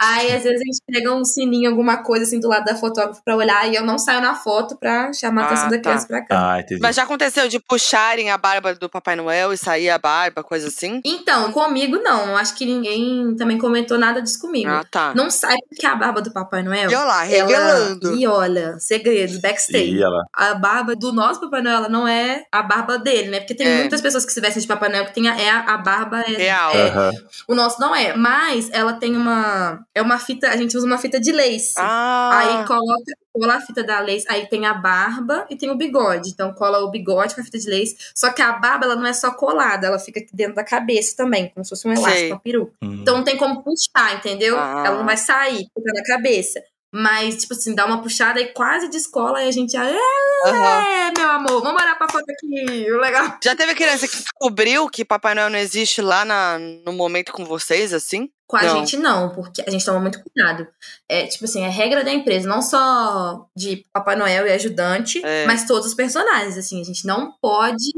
[0.00, 3.20] Aí, às vezes, a gente pega um sininho, alguma coisa assim do lado da fotógrafa
[3.22, 5.82] pra olhar e eu não saio na foto pra chamar a Ah, atenção da tá.
[5.82, 6.52] criança pra cá.
[6.54, 6.80] Ah, entendi.
[6.80, 10.68] Mas já aconteceu de puxarem a barba do Papai Noel e sair a barba, coisa
[10.68, 11.00] assim?
[11.04, 12.36] Então, comigo não.
[12.36, 14.70] Acho que ninguém também comentou nada disso comigo.
[14.70, 15.12] Ah, tá.
[15.14, 16.90] Não sai porque a barba do Papai Noel.
[16.90, 18.16] E olha lá, ela- revelando.
[18.16, 19.94] E olha, segredos, backstage.
[19.96, 20.22] E ela.
[20.32, 23.40] A barba do nosso Papai Noel ela não é a barba dele, né?
[23.40, 23.78] Porque tem É.
[23.80, 26.20] muitas pessoas que se vestem de Papai Noel que tem a, é a, a barba
[26.20, 26.72] é, Real.
[26.74, 26.88] é.
[26.88, 27.12] Aham.
[27.48, 28.14] O nosso não é.
[28.16, 29.84] Mas ela tem uma.
[29.94, 30.48] É uma fita.
[30.48, 31.74] A gente usa uma fita de lace.
[31.78, 35.76] Ah, Aí coloca, cola a fita da lace, aí tem a barba e tem o
[35.76, 36.30] bigode.
[36.30, 37.96] Então cola o bigode com a fita de lace.
[38.14, 41.14] Só que a barba ela não é só colada, ela fica aqui dentro da cabeça
[41.16, 42.32] também, como se fosse um elástico, Sei.
[42.32, 42.72] uma peruca.
[42.82, 42.98] Hum.
[43.02, 44.56] Então não tem como puxar, entendeu?
[44.58, 44.84] Ah.
[44.86, 46.62] Ela não vai sair, fica na cabeça.
[46.98, 49.84] Mas, tipo assim, dá uma puxada e quase descola e a gente já.
[49.84, 49.98] É,
[50.46, 51.12] aham.
[51.18, 52.90] meu amor, vamos olhar pra foto aqui.
[52.90, 53.36] Legal.
[53.44, 57.44] Já teve criança que descobriu que Papai Noel não existe lá na, no momento com
[57.44, 58.30] vocês, assim?
[58.46, 58.76] Com a Não.
[58.78, 60.66] gente não, porque a gente toma muito cuidado.
[61.08, 65.44] É, tipo assim, é regra da empresa, não só de Papai Noel e ajudante, É.
[65.46, 67.90] mas todos os personagens, assim, a gente não pode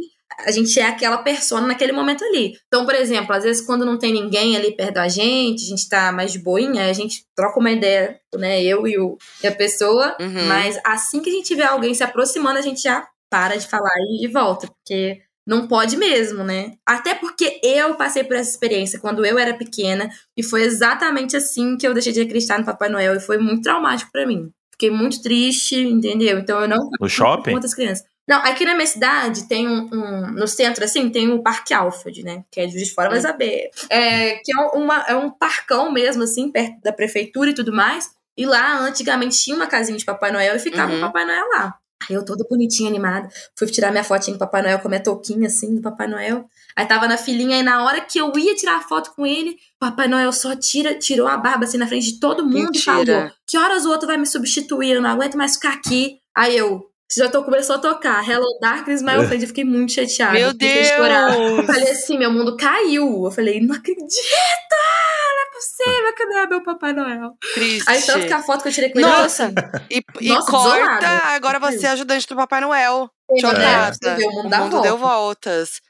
[0.46, 2.54] a gente é aquela persona naquele momento ali.
[2.66, 5.88] Então, por exemplo, às vezes quando não tem ninguém ali perto da gente, a gente
[5.88, 9.52] tá mais de boinha, a gente troca uma ideia, né, eu e, o, e a
[9.54, 10.46] pessoa, Uhum.
[10.46, 13.90] mas assim que a gente vê alguém se aproximando, a gente já para de falar
[14.10, 16.72] e, e volta, porque não pode mesmo, né?
[16.86, 21.76] Até porque eu passei por essa experiência quando eu era pequena e foi exatamente assim
[21.76, 24.50] que eu deixei de acreditar no Papai Noel e foi muito traumático pra mim.
[24.72, 26.38] Fiquei muito triste, entendeu?
[26.38, 27.50] Então eu não No shopping?
[27.50, 28.04] com outras crianças.
[28.28, 32.22] Não, aqui na minha cidade tem um, um- No centro, assim, tem o Parque Alfred,
[32.22, 32.44] né?
[32.50, 33.70] Que é de Juiz de Fora, vai saber.
[33.88, 38.10] É, que é, uma, é um parcão mesmo, assim, perto da prefeitura e tudo mais.
[38.36, 40.98] E lá, antigamente, tinha uma casinha de Papai Noel e ficava Uhum.
[40.98, 41.74] o Papai Noel lá.
[42.08, 43.28] Aí eu toda bonitinha, animada.
[43.56, 46.06] Fui tirar minha fotinha com o Papai Noel, com a minha touquinha, assim, do Papai
[46.06, 46.44] Noel.
[46.76, 49.56] Aí tava na filinha, e na hora que eu ia tirar a foto com ele,
[49.80, 52.84] Papai Noel só tira, tirou a barba, assim, na frente de todo mundo e Mentira.
[53.16, 54.92] falou: Que horas o outro vai me substituir?
[54.92, 56.18] Eu não aguento mais ficar aqui.
[56.36, 59.42] Aí eu, já tô, começou a tocar Hello Darkness, My Old Friend.
[59.44, 60.32] Eu fiquei muito chateada.
[60.34, 60.50] Meu
[60.96, 61.34] chorar.
[61.38, 61.66] Eu Deus!
[61.66, 63.24] falei assim, meu mundo caiu.
[63.24, 64.04] Eu falei, não acredito!
[64.08, 67.32] Não é possível, cadê meu Papai Noel?
[67.54, 67.88] Triste.
[67.88, 69.08] Aí tanto que a foto que eu tirei com ele...
[69.08, 69.52] Nossa!
[69.90, 71.08] E, e Nossa, corta, desolada.
[71.34, 73.10] agora você é ajudante do Papai Noel.
[73.30, 73.92] Ele, Chocada.
[73.94, 74.80] você vê, o mundo, O mundo volta.
[74.88, 75.80] deu voltas.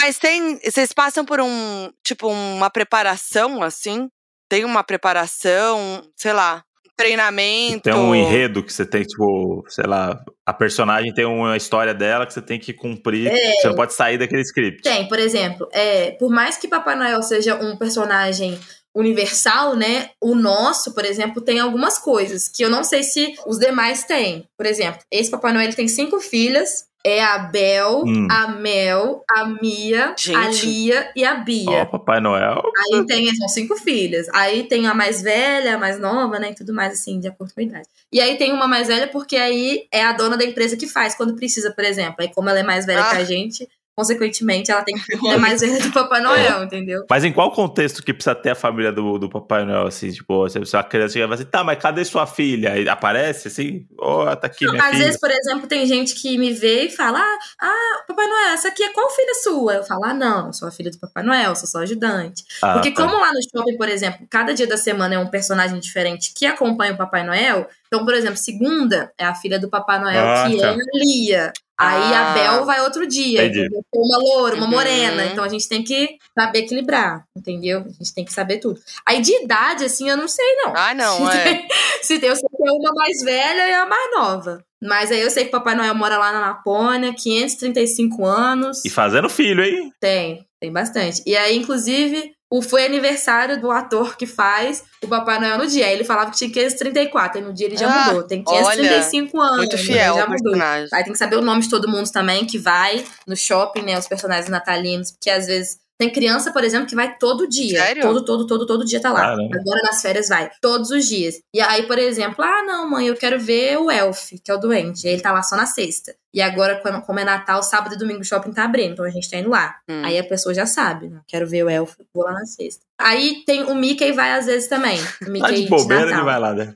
[0.00, 0.58] Mas tem.
[0.62, 1.90] Vocês passam por um.
[2.04, 4.08] Tipo, uma preparação, assim?
[4.48, 6.62] Tem uma preparação, sei lá,
[6.98, 7.84] treinamento.
[7.84, 12.26] Tem um enredo que você tem, tipo, sei lá, a personagem tem uma história dela
[12.26, 13.28] que você tem que cumprir.
[13.28, 13.52] É.
[13.52, 14.82] Você não pode sair daquele script.
[14.82, 18.58] Tem, por exemplo, é, por mais que Papai Noel seja um personagem
[18.94, 20.10] universal, né?
[20.20, 24.48] O nosso, por exemplo, tem algumas coisas que eu não sei se os demais têm.
[24.56, 26.87] Por exemplo, esse Papai Noel tem cinco filhas.
[27.04, 28.26] É a Bel, Hum.
[28.30, 30.66] a Mel, a Mia, a Gente.
[30.66, 31.86] Lia e a Ó, Bia.
[31.86, 32.60] Papai Noel.
[32.92, 34.26] Aí tem, são cinco filhas.
[34.34, 36.50] Aí tem a mais velha, a mais nova, né?
[36.50, 37.88] E tudo mais, assim, de acordo com a idade.
[38.12, 41.14] E aí tem uma mais velha porque aí é a dona da empresa que faz
[41.14, 42.16] quando precisa, por exemplo.
[42.20, 43.10] Aí como ela é mais velha Ah.
[43.10, 47.04] que a gente, consequentemente ela tem que ser mais velha do Papai Noel, entendeu?
[47.10, 50.12] Mas em qual contexto que precisa ter a família do, do Papai Noel, assim?
[50.12, 52.74] Tipo, se a criança chega e fala assim, tá, mas cadê sua filha?
[52.74, 55.04] Aí aparece, assim, ó, tá aqui minha Às filha.
[55.04, 58.68] vezes, por exemplo, tem gente que me vê e fala: Ah, ah, Papai Noel, essa
[58.68, 59.74] aqui é qual filha sua?
[59.74, 62.44] Eu falo: Ah, não, sou a filha do Papai Noel, sou só ajudante.
[62.62, 63.02] Ah, Porque tá.
[63.02, 66.46] como lá no shopping, por exemplo, cada dia da semana é um personagem diferente que
[66.46, 67.66] acompanha o Papai Noel.
[67.88, 70.66] Então, por exemplo, segunda é a filha do Papai Noel, Ah, que tá.
[70.68, 71.52] é a Lia.
[71.80, 72.34] Aí a Ah.
[72.34, 73.40] Bel vai outro dia.
[73.44, 73.60] Entendi.
[73.60, 73.82] entendeu?
[73.94, 74.70] Uma loura, uma Uhum.
[74.72, 75.24] morena.
[75.26, 77.80] Então a gente tem que saber equilibrar, entendeu?
[77.80, 78.80] A gente tem que saber tudo.
[79.06, 80.72] Aí de idade, assim, eu não sei, não.
[80.76, 81.66] Ah, não, é.
[82.02, 84.62] Se tem, eu sei que é uma mais velha e a mais nova.
[84.82, 88.84] Mas aí eu sei que Papai Noel mora lá na Lapônia, 535 anos.
[88.84, 89.92] E fazendo filho, hein?
[90.00, 91.22] Tem, tem bastante.
[91.26, 95.86] E aí, inclusive, o, foi aniversário do ator que faz o Papai Noel no dia.
[95.92, 98.22] Ele falava que tinha 534, e no dia ele já Ah, mudou.
[98.24, 99.56] Tem 535 anos.
[99.58, 100.42] Muito fiel já mudou.
[100.42, 100.88] personagem.
[100.92, 103.98] Aí tem que saber o nome de todo mundo também que vai no shopping, né?
[103.98, 105.78] Os personagens natalinos, porque às vezes.
[105.98, 107.80] Tem criança, por exemplo, que vai todo dia.
[107.80, 108.02] Sério?
[108.02, 109.20] Todo, todo, todo, todo dia tá lá.
[109.20, 109.56] Caramba.
[109.56, 110.48] Agora nas férias vai.
[110.60, 111.40] Todos os dias.
[111.52, 114.58] E aí, por exemplo, ah, não, mãe, eu quero ver o Elf, que é o
[114.58, 115.08] doente.
[115.08, 116.14] Ele tá lá só na sexta.
[116.32, 118.92] E agora, quando, como é Natal, sábado e domingo o shopping tá abrindo.
[118.92, 119.74] Então a gente tá indo lá.
[119.88, 120.02] Hum.
[120.04, 121.20] Aí a pessoa já sabe, né?
[121.26, 122.84] Quero ver o Elf, vou lá na sexta.
[122.96, 125.00] Aí tem o Mickey vai às vezes também.
[125.26, 126.18] O Mickey Tá de bobeira, Natal.
[126.18, 126.74] ele vai lá, né?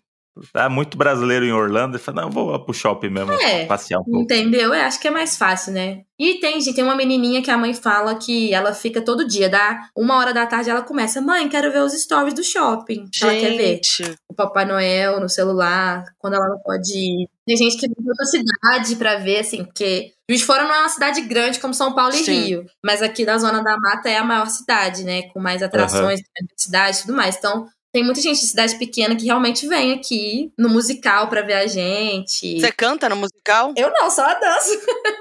[0.53, 1.97] Tá muito brasileiro em Orlando.
[1.97, 3.67] Ele fala, não, vou pro shopping mesmo, É.
[3.67, 4.21] passear um pouco.
[4.23, 4.73] Entendeu?
[4.73, 6.03] Eu acho que é mais fácil, né?
[6.19, 9.49] E tem, gente, tem uma menininha que a mãe fala que ela fica todo dia,
[9.49, 13.09] dá uma hora da tarde, ela começa, mãe, quero ver os stories do shopping.
[13.13, 17.29] que Ela quer ver Gente, o Papai Noel no celular, quando ela não pode ir.
[17.47, 20.75] Tem gente que vai pra outra cidade pra ver, assim, porque Juiz de Fora não
[20.75, 22.41] é uma cidade grande como São Paulo e Sim.
[22.45, 22.67] Rio.
[22.85, 25.23] Mas aqui da Zona da Mata é a maior cidade, né?
[25.33, 26.21] Com mais atrações,
[26.57, 27.37] cidade e tudo mais.
[27.37, 31.55] Então, tem muita gente de cidade pequena que realmente vem aqui no musical pra ver
[31.55, 32.59] a gente.
[32.61, 33.73] você canta no musical?
[33.77, 34.81] Eu não, só danço.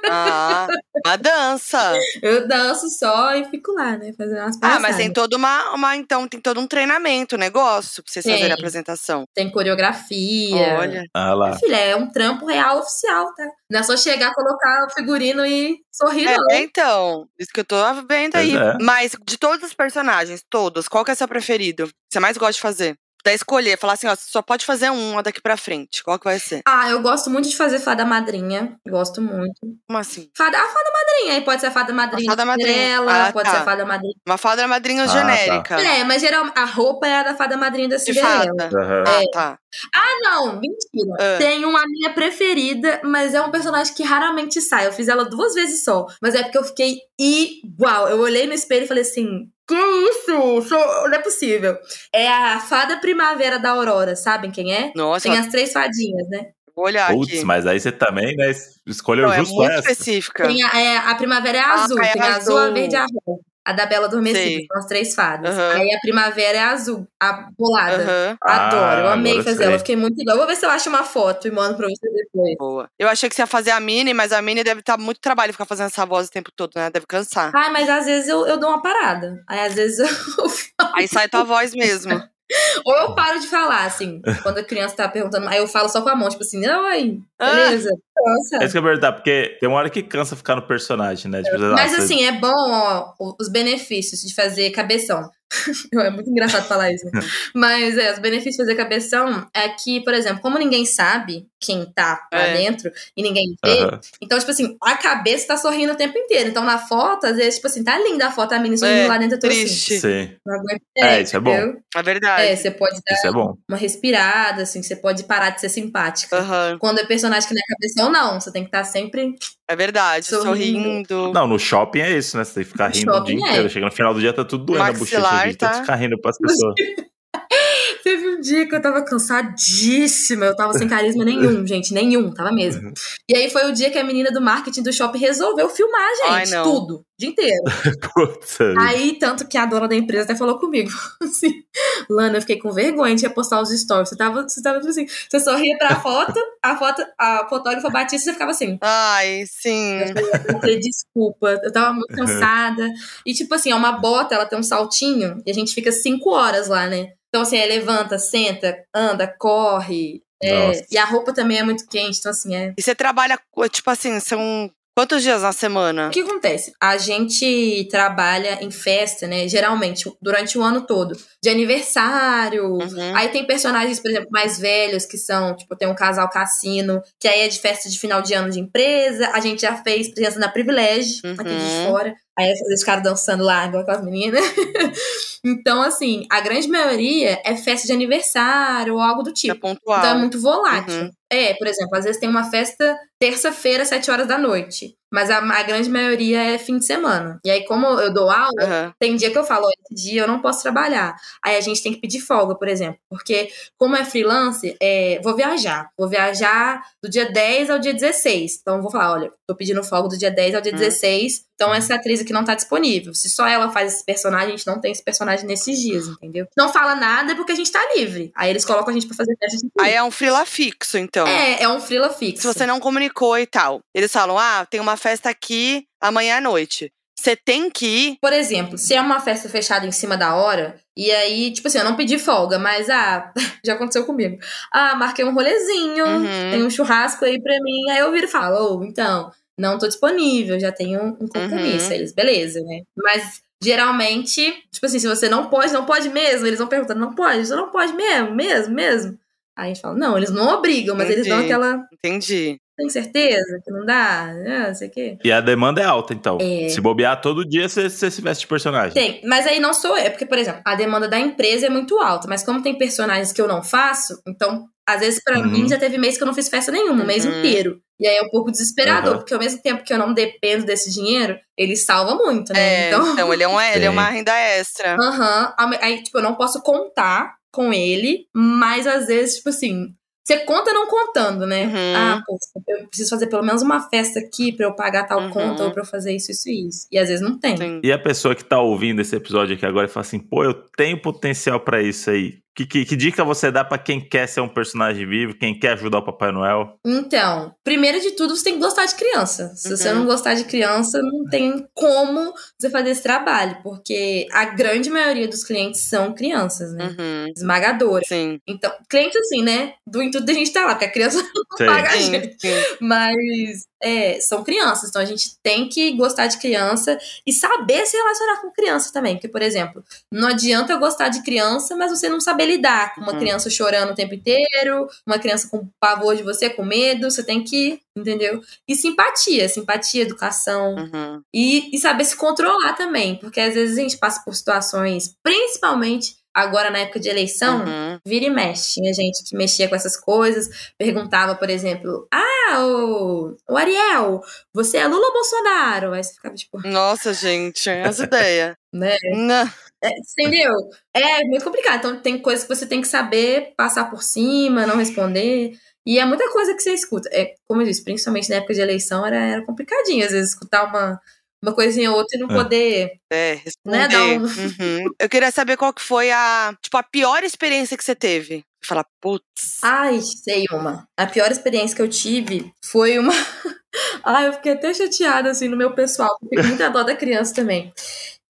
[0.09, 0.67] Ah,
[1.05, 1.93] uma dança.
[2.21, 4.13] Eu danço só e fico lá, né?
[4.17, 4.81] Fazendo umas Ah, palhaçadas.
[4.89, 5.95] mas tem toda uma, uma.
[5.95, 8.33] Então, tem todo um treinamento, um negócio pra vocês Tem.
[8.33, 9.23] fazerem a apresentação.
[9.33, 10.77] Tem coreografia.
[10.79, 11.03] Olha.
[11.13, 11.57] Ah lá.
[11.57, 13.47] Filha, é um trampo real oficial, tá?
[13.71, 16.51] Não é só chegar, colocar o figurino e sorrir, não.
[16.51, 18.55] É, então, isso que eu tô vendo aí.
[18.55, 18.77] É.
[18.81, 21.89] Mas de todos os personagens, todos, qual que é seu preferido?
[22.09, 22.97] Você mais gosta de fazer?
[23.23, 26.03] Da escolher, falar assim, ó, você só pode fazer um daqui pra frente.
[26.03, 26.63] Qual que vai ser?
[26.65, 28.75] Ah, eu gosto muito de fazer fada madrinha.
[28.85, 29.59] Gosto muito.
[29.87, 30.29] Como assim?
[30.35, 31.33] Fada, a fada madrinha.
[31.35, 32.67] Aí pode ser a fada madrinha A fada de madrinha.
[32.73, 33.51] Cinderela, Ah, pode tá.
[33.55, 34.13] ser a fada madrinha.
[34.27, 35.13] Uma fada madrinha Ah, tá.
[35.13, 35.81] genérica.
[35.81, 38.45] É, mas geral, a roupa é a da fada madrinha da De Cinderela.
[38.45, 38.69] fada.
[38.77, 39.03] Aham.
[39.07, 39.59] Ah, tá.
[39.95, 41.15] Ah, não, mentira.
[41.19, 41.37] Ah.
[41.37, 44.87] Tem uma minha preferida, mas é um personagem que raramente sai.
[44.87, 46.05] Eu fiz ela duas vezes só.
[46.21, 48.07] Mas é porque eu fiquei igual.
[48.09, 50.61] Eu olhei no espelho e falei assim: Que isso?
[50.67, 51.77] Sou- Não é possível.
[52.13, 54.91] É a fada primavera da Aurora, sabem quem é?
[54.95, 56.47] Nossa, Tem as três fadinhas, né?
[56.81, 57.45] Vou olhar Putz, aqui.
[57.45, 58.51] mas aí você também, né,
[58.85, 59.91] escolheu Não, é justo muito essa.
[59.91, 60.47] específica.
[60.47, 61.97] Tem a, é, a primavera é a azul.
[61.99, 63.41] Ah, é tem a azul, a verde e a rosa.
[63.63, 65.55] A da Bela Adormecida, são as três fadas.
[65.55, 68.35] Aí a primavera é azul, a bolada.
[68.41, 69.73] Adoro, eu Ah, amei fazer ela.
[69.73, 70.35] Eu fiquei muito igual.
[70.35, 72.55] Vou ver se eu acho uma foto e mando pra você depois.
[72.57, 72.89] Boa.
[72.97, 75.51] Eu achei que você ia fazer a Mini, mas a Mini deve estar muito trabalho
[75.53, 76.89] ficar fazendo essa voz o tempo todo, né?
[76.89, 77.51] Deve cansar.
[77.55, 79.39] Ai, mas às vezes eu, eu dou uma parada.
[79.47, 80.47] Aí às vezes eu.
[80.95, 82.19] Aí sai tua voz mesmo.
[82.85, 84.21] Ou eu paro de falar, assim.
[84.43, 87.19] Quando a criança tá perguntando, aí eu falo só com a mão, tipo assim, oi,
[87.39, 87.53] Ah.
[87.53, 87.89] beleza.
[87.89, 88.63] É Nossa.
[88.65, 91.41] isso que eu ia perguntar, porque tem uma hora que cansa ficar no personagem, né?
[91.41, 95.29] Tipo, Mas nossa, assim, é bom, ó, os benefícios de fazer cabeção.
[96.05, 97.05] É muito engraçado falar isso.
[97.05, 97.11] né?
[97.53, 101.85] Mas é, os benefícios de fazer cabeção é que, por exemplo, como ninguém sabe quem
[101.93, 102.53] tá lá É.
[102.57, 103.77] dentro e ninguém vê,
[104.19, 106.49] então, tipo assim, a cabeça tá sorrindo o tempo inteiro.
[106.49, 109.07] Então, na foto, às vezes, tipo assim, tá linda a foto, a menina sorrindo É,
[109.07, 109.67] lá dentro, eu tô assim.
[109.67, 110.81] Sim, aguento.
[110.97, 111.53] É, isso é bom.
[111.53, 111.81] entendeu?
[111.95, 112.47] É verdade.
[112.47, 113.55] É, você pode dar isso é bom.
[113.69, 116.37] uma respirada, assim, você pode parar de ser simpática.
[116.79, 118.39] Quando é personagem que não é cabeção, não.
[118.39, 119.35] Você tem que estar sempre.
[119.71, 120.25] É verdade.
[120.25, 120.49] Sorrindo.
[120.49, 121.33] Sorrindo.
[121.33, 122.43] Não, no shopping é isso, né?
[122.43, 123.39] Você tem que ficar rindo o dia é.
[123.39, 123.69] inteiro.
[123.69, 125.19] Chega no final do dia, tá tudo doendo a bochecha.
[125.19, 125.79] Maxilar, De tanto tá?
[125.79, 126.75] ficar rindo pras pessoas.
[128.03, 132.51] Teve um dia que eu tava cansadíssima, eu tava sem carisma nenhum, gente, nenhum, tava
[132.51, 132.91] mesmo.
[133.29, 136.45] E aí foi o dia que a menina do marketing do shopping resolveu filmar, Ai,
[136.45, 136.63] gente, não.
[136.63, 137.63] tudo, o dia inteiro.
[138.79, 140.89] Aí, tanto que a dona da empresa até falou comigo,
[141.21, 141.63] assim,
[142.09, 144.09] Lana, eu fiquei com vergonha de repostar os stories.
[144.09, 148.17] Você tava, você tava tipo assim, você sorria pra foto, a foto, a fotógrafa batia
[148.17, 148.77] e você ficava assim.
[148.81, 149.99] Ai, sim.
[150.47, 152.89] Eu falei, desculpa, eu tava muito cansada.
[153.25, 156.31] E, tipo assim, é uma bota, ela tem um saltinho, e a gente fica cinco
[156.31, 157.13] horas lá, né?
[157.31, 160.21] Então, assim, aí levanta, senta, anda, corre.
[160.43, 162.73] é, e a roupa também é muito quente, então, assim, é.
[162.77, 163.39] E você trabalha,
[163.71, 166.07] tipo assim, são quantos dias na semana?
[166.09, 166.73] O que acontece?
[166.81, 169.47] A gente trabalha em festa, né?
[169.47, 171.15] Geralmente, durante o ano todo.
[171.41, 172.65] De aniversário.
[172.73, 173.15] Uhum.
[173.15, 177.27] Aí tem personagens, por exemplo, mais velhos, que são, tipo, tem um casal cassino, que
[177.27, 179.29] aí é de festa de final de ano de empresa.
[179.33, 181.33] A gente já fez presença na Privilégio, Uhum.
[181.37, 182.13] aqui de fora.
[182.41, 184.43] Aí eles ficaram dançando lá, igual com as meninas.
[185.45, 189.59] então, assim, a grande maioria é festa de aniversário ou algo do É tipo.
[189.59, 189.99] pontual.
[189.99, 191.03] Então é muito volátil.
[191.03, 191.11] Uhum.
[191.31, 194.97] É, por exemplo, às vezes tem uma festa terça-feira, sete horas da noite.
[195.13, 197.39] Mas a, a, grande maioria é fim de semana.
[197.45, 198.93] E aí, como eu dou aula, uhum.
[198.97, 201.15] tem dia que eu falo, esse dia eu não posso trabalhar.
[201.43, 202.97] Aí a gente tem que pedir folga, por exemplo.
[203.09, 205.89] Porque, como é freelance, é, vou viajar.
[205.97, 208.59] Vou viajar do dia 10 ao dia 16.
[208.61, 210.79] Então, vou falar, olha, tô pedindo folga do dia 10 ao dia uhum.
[210.79, 211.41] 16.
[211.55, 213.13] Então, essa atriz aqui não tá disponível.
[213.13, 216.47] Se só ela faz esse personagem, a gente não tem esse personagem nesses dias, entendeu?
[216.57, 218.31] Não fala nada porque a gente tá livre.
[218.33, 219.67] Aí eles colocam a gente pra fazer teste.
[219.79, 221.20] Aí é um freela fixo, então.
[221.27, 222.41] É, é um freela fixo.
[222.41, 223.81] Se você não comunicou e tal.
[223.93, 226.91] Eles falam, ah, tem uma festa aqui amanhã à noite.
[227.17, 228.17] Você tem que ir.
[228.19, 231.77] Por exemplo, se é uma festa fechada em cima da hora, e aí, tipo assim,
[231.77, 233.31] eu não pedi folga, mas ah,
[233.63, 234.39] já aconteceu comigo.
[234.73, 236.51] Ah, marquei um rolezinho, uhum.
[236.51, 237.91] tem um churrasco aí pra mim.
[237.91, 241.89] Aí eu viro e falo, oh, então, não tô disponível, já tenho um compromisso.
[241.89, 241.93] Uhum.
[241.93, 242.81] Eles, beleza, né?
[242.97, 247.13] Mas geralmente, tipo assim, se você não pode, não pode mesmo, eles vão perguntando, não
[247.13, 249.19] pode, você não pode mesmo, mesmo, mesmo.
[249.61, 251.19] Aí a gente fala, não, eles não obrigam, mas Entendi.
[251.19, 251.85] eles dão aquela.
[251.93, 252.57] Entendi.
[252.75, 254.23] Tem certeza que não dá?
[254.23, 255.17] Ah, não sei o quê.
[255.23, 256.39] E a demanda é alta, então.
[256.41, 256.67] É...
[256.67, 258.93] Se bobear todo dia, você, você se veste de personagem.
[258.93, 260.09] Tem, mas aí não sou eu.
[260.09, 262.27] Porque, por exemplo, a demanda da empresa é muito alta.
[262.27, 265.47] Mas como tem personagens que eu não faço, então, às vezes, para uhum.
[265.47, 267.37] mim, já teve mês que eu não fiz festa nenhuma, um mês uhum.
[267.37, 267.79] inteiro.
[267.99, 269.17] E aí é um pouco desesperador, uhum.
[269.19, 272.85] porque ao mesmo tempo que eu não dependo desse dinheiro, ele salva muito, né?
[272.85, 273.13] É, então...
[273.13, 274.95] então ele é, um, ele é uma renda extra.
[274.99, 275.53] Aham.
[275.79, 279.93] Aí, tipo, eu não posso contar com ele, mas às vezes, tipo assim,
[280.23, 281.65] você conta não contando, né?
[281.65, 281.95] Uhum.
[281.95, 282.37] Ah, pô,
[282.69, 285.29] eu preciso fazer pelo menos uma festa aqui pra eu pagar tal uhum.
[285.31, 286.87] conta ou pra eu fazer isso, isso e isso.
[286.91, 287.57] E às vezes não tem.
[287.57, 287.81] Sim.
[287.83, 290.53] E a pessoa que tá ouvindo esse episódio aqui agora e fala assim, pô, eu
[290.53, 292.39] tenho potencial para isso aí.
[292.55, 295.73] Que, que, que, dica você dá para quem quer ser um personagem vivo, quem quer
[295.73, 296.77] ajudar o Papai Noel?
[296.85, 299.53] Então, primeiro de tudo, você tem que gostar de criança.
[299.55, 299.77] Se uhum.
[299.77, 304.89] você não gostar de criança, não tem como você fazer esse trabalho, porque a grande
[304.89, 306.95] maioria dos clientes são crianças, né?
[306.99, 307.33] Uhum.
[307.35, 308.07] Esmagadoras.
[308.07, 308.39] Sim.
[308.45, 309.73] Então, cliente assim, né?
[309.87, 311.65] Do intuito da gente estar tá lá, porque a criança não sim.
[311.65, 312.35] paga a gente.
[312.37, 312.77] Sim.
[312.81, 317.97] Mas é, são crianças, então a gente tem que gostar de criança e saber se
[317.97, 319.15] relacionar com criança também.
[319.15, 323.01] Porque, por exemplo, não adianta eu gostar de criança, mas você não saber lidar com
[323.01, 323.19] uma uhum.
[323.19, 327.09] criança chorando o tempo inteiro, uma criança com pavor de você, com medo.
[327.09, 328.41] Você tem que, entendeu?
[328.67, 330.75] E simpatia, simpatia, educação.
[330.75, 331.21] Uhum.
[331.33, 336.21] E, e saber se controlar também, porque às vezes a gente passa por situações, principalmente
[336.33, 337.99] agora na época de eleição, uhum.
[338.05, 338.75] vira e mexe.
[338.75, 344.21] Tinha gente que mexia com essas coisas, perguntava, por exemplo, ah, o, o Ariel,
[344.53, 345.93] você é Lula ou Bolsonaro?
[345.93, 346.67] Aí você ficava tipo.
[346.67, 348.55] Nossa, gente, as ideias.
[348.73, 348.95] né?
[349.13, 349.49] Não.
[349.83, 350.53] É, entendeu?
[350.93, 351.79] É muito complicado.
[351.79, 355.53] Então tem coisas que você tem que saber passar por cima, não responder.
[355.85, 357.09] E é muita coisa que você escuta.
[357.11, 360.65] É, como eu disse, principalmente na época de eleição, era, era complicadinho, às vezes, escutar
[360.65, 360.99] uma
[361.43, 362.33] uma coisinha ou outra e não é.
[362.33, 362.91] poder.
[363.11, 363.87] É, responder.
[363.87, 364.23] Né, um...
[364.23, 364.85] uhum.
[364.99, 368.43] Eu queria saber qual que foi a, tipo, a pior experiência que você teve.
[368.63, 369.57] Falar, putz.
[369.63, 370.87] Ai, sei uma.
[370.95, 373.13] A pior experiência que eu tive foi uma.
[374.03, 376.15] Ai, eu fiquei até chateada, assim, no meu pessoal.
[376.21, 377.73] Fiquei muita dó da criança também.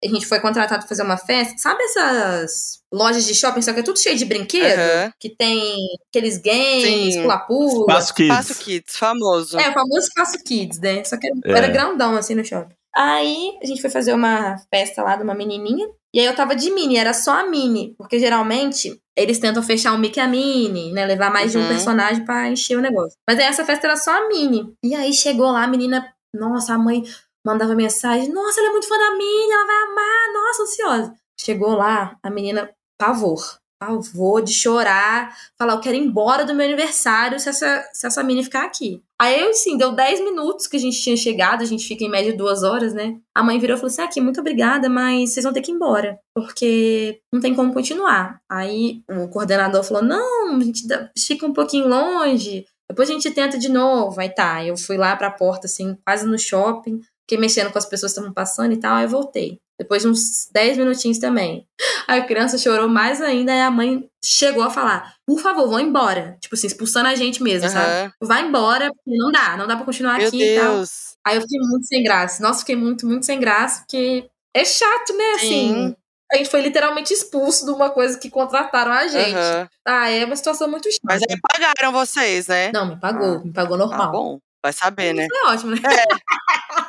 [0.05, 1.59] A gente foi contratado pra fazer uma festa.
[1.59, 4.79] Sabe essas lojas de shopping, só que é tudo cheio de brinquedo?
[4.79, 5.13] Uhum.
[5.19, 5.77] Que tem
[6.09, 7.87] aqueles games, pula-pula.
[7.89, 8.31] Espaço Kids.
[8.31, 9.59] Espaço Kids, famoso.
[9.59, 11.05] É, o famoso Espaço Kids, né?
[11.05, 11.59] Só que era, é.
[11.59, 12.75] era grandão, assim, no shopping.
[12.95, 15.89] Aí a gente foi fazer uma festa lá de uma menininha.
[16.15, 17.95] E aí eu tava de mini, era só a mini.
[17.97, 21.07] Porque geralmente eles tentam fechar o Mickey e a Minnie, né?
[21.07, 21.51] Levar mais uhum.
[21.53, 21.69] de um uhum.
[21.69, 23.17] personagem para encher o negócio.
[23.29, 24.75] Mas aí essa festa era só a Minnie.
[24.85, 27.03] E aí chegou lá a menina, nossa, a mãe
[27.45, 31.15] mandava mensagem: Nossa, ela é muito fã da Minnie, ela vai amar, nossa, ansiosa.
[31.41, 36.65] Chegou lá, a menina, pavor pavor de chorar, falar, eu quero ir embora do meu
[36.65, 39.03] aniversário se essa, se essa mini ficar aqui.
[39.21, 42.37] Aí, assim, deu 10 minutos que a gente tinha chegado, a gente fica em média
[42.37, 43.17] duas horas, né?
[43.35, 45.75] A mãe virou e falou assim, aqui, muito obrigada, mas vocês vão ter que ir
[45.75, 48.41] embora, porque não tem como continuar.
[48.51, 50.83] Aí, o coordenador falou, não, a gente
[51.19, 54.21] fica um pouquinho longe, depois a gente tenta de novo.
[54.21, 57.87] Aí tá, eu fui lá pra porta, assim, quase no shopping, fiquei mexendo com as
[57.87, 59.59] pessoas que estavam passando e tal, aí voltei.
[59.83, 61.67] Depois de uns 10 minutinhos também.
[62.07, 66.37] A criança chorou mais ainda e a mãe chegou a falar: por favor, vão embora.
[66.41, 67.75] Tipo assim, expulsando a gente mesmo, uhum.
[67.75, 68.13] sabe?
[68.23, 70.91] Vai embora, porque não dá, não dá pra continuar Meu aqui Deus.
[70.91, 71.33] e tal.
[71.33, 72.41] Aí eu fiquei muito sem graça.
[72.41, 74.25] Nossa, fiquei muito, muito sem graça, porque
[74.55, 75.33] é chato, né?
[75.35, 75.49] Assim.
[75.49, 75.97] Sim.
[76.33, 79.35] A gente foi literalmente expulso de uma coisa que contrataram a gente.
[79.35, 79.69] Uhum.
[79.87, 81.01] Ah, é uma situação muito chata.
[81.05, 82.71] Mas aí pagaram vocês, né?
[82.73, 83.35] Não, me pagou.
[83.35, 83.45] Ah.
[83.45, 83.99] Me pagou normal.
[83.99, 84.39] Tá bom.
[84.63, 85.27] Vai saber, né?
[85.29, 85.81] Foi ótimo, né?
[85.85, 86.05] É.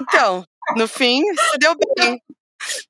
[0.01, 0.45] Então,
[0.77, 2.21] no fim, se deu bem.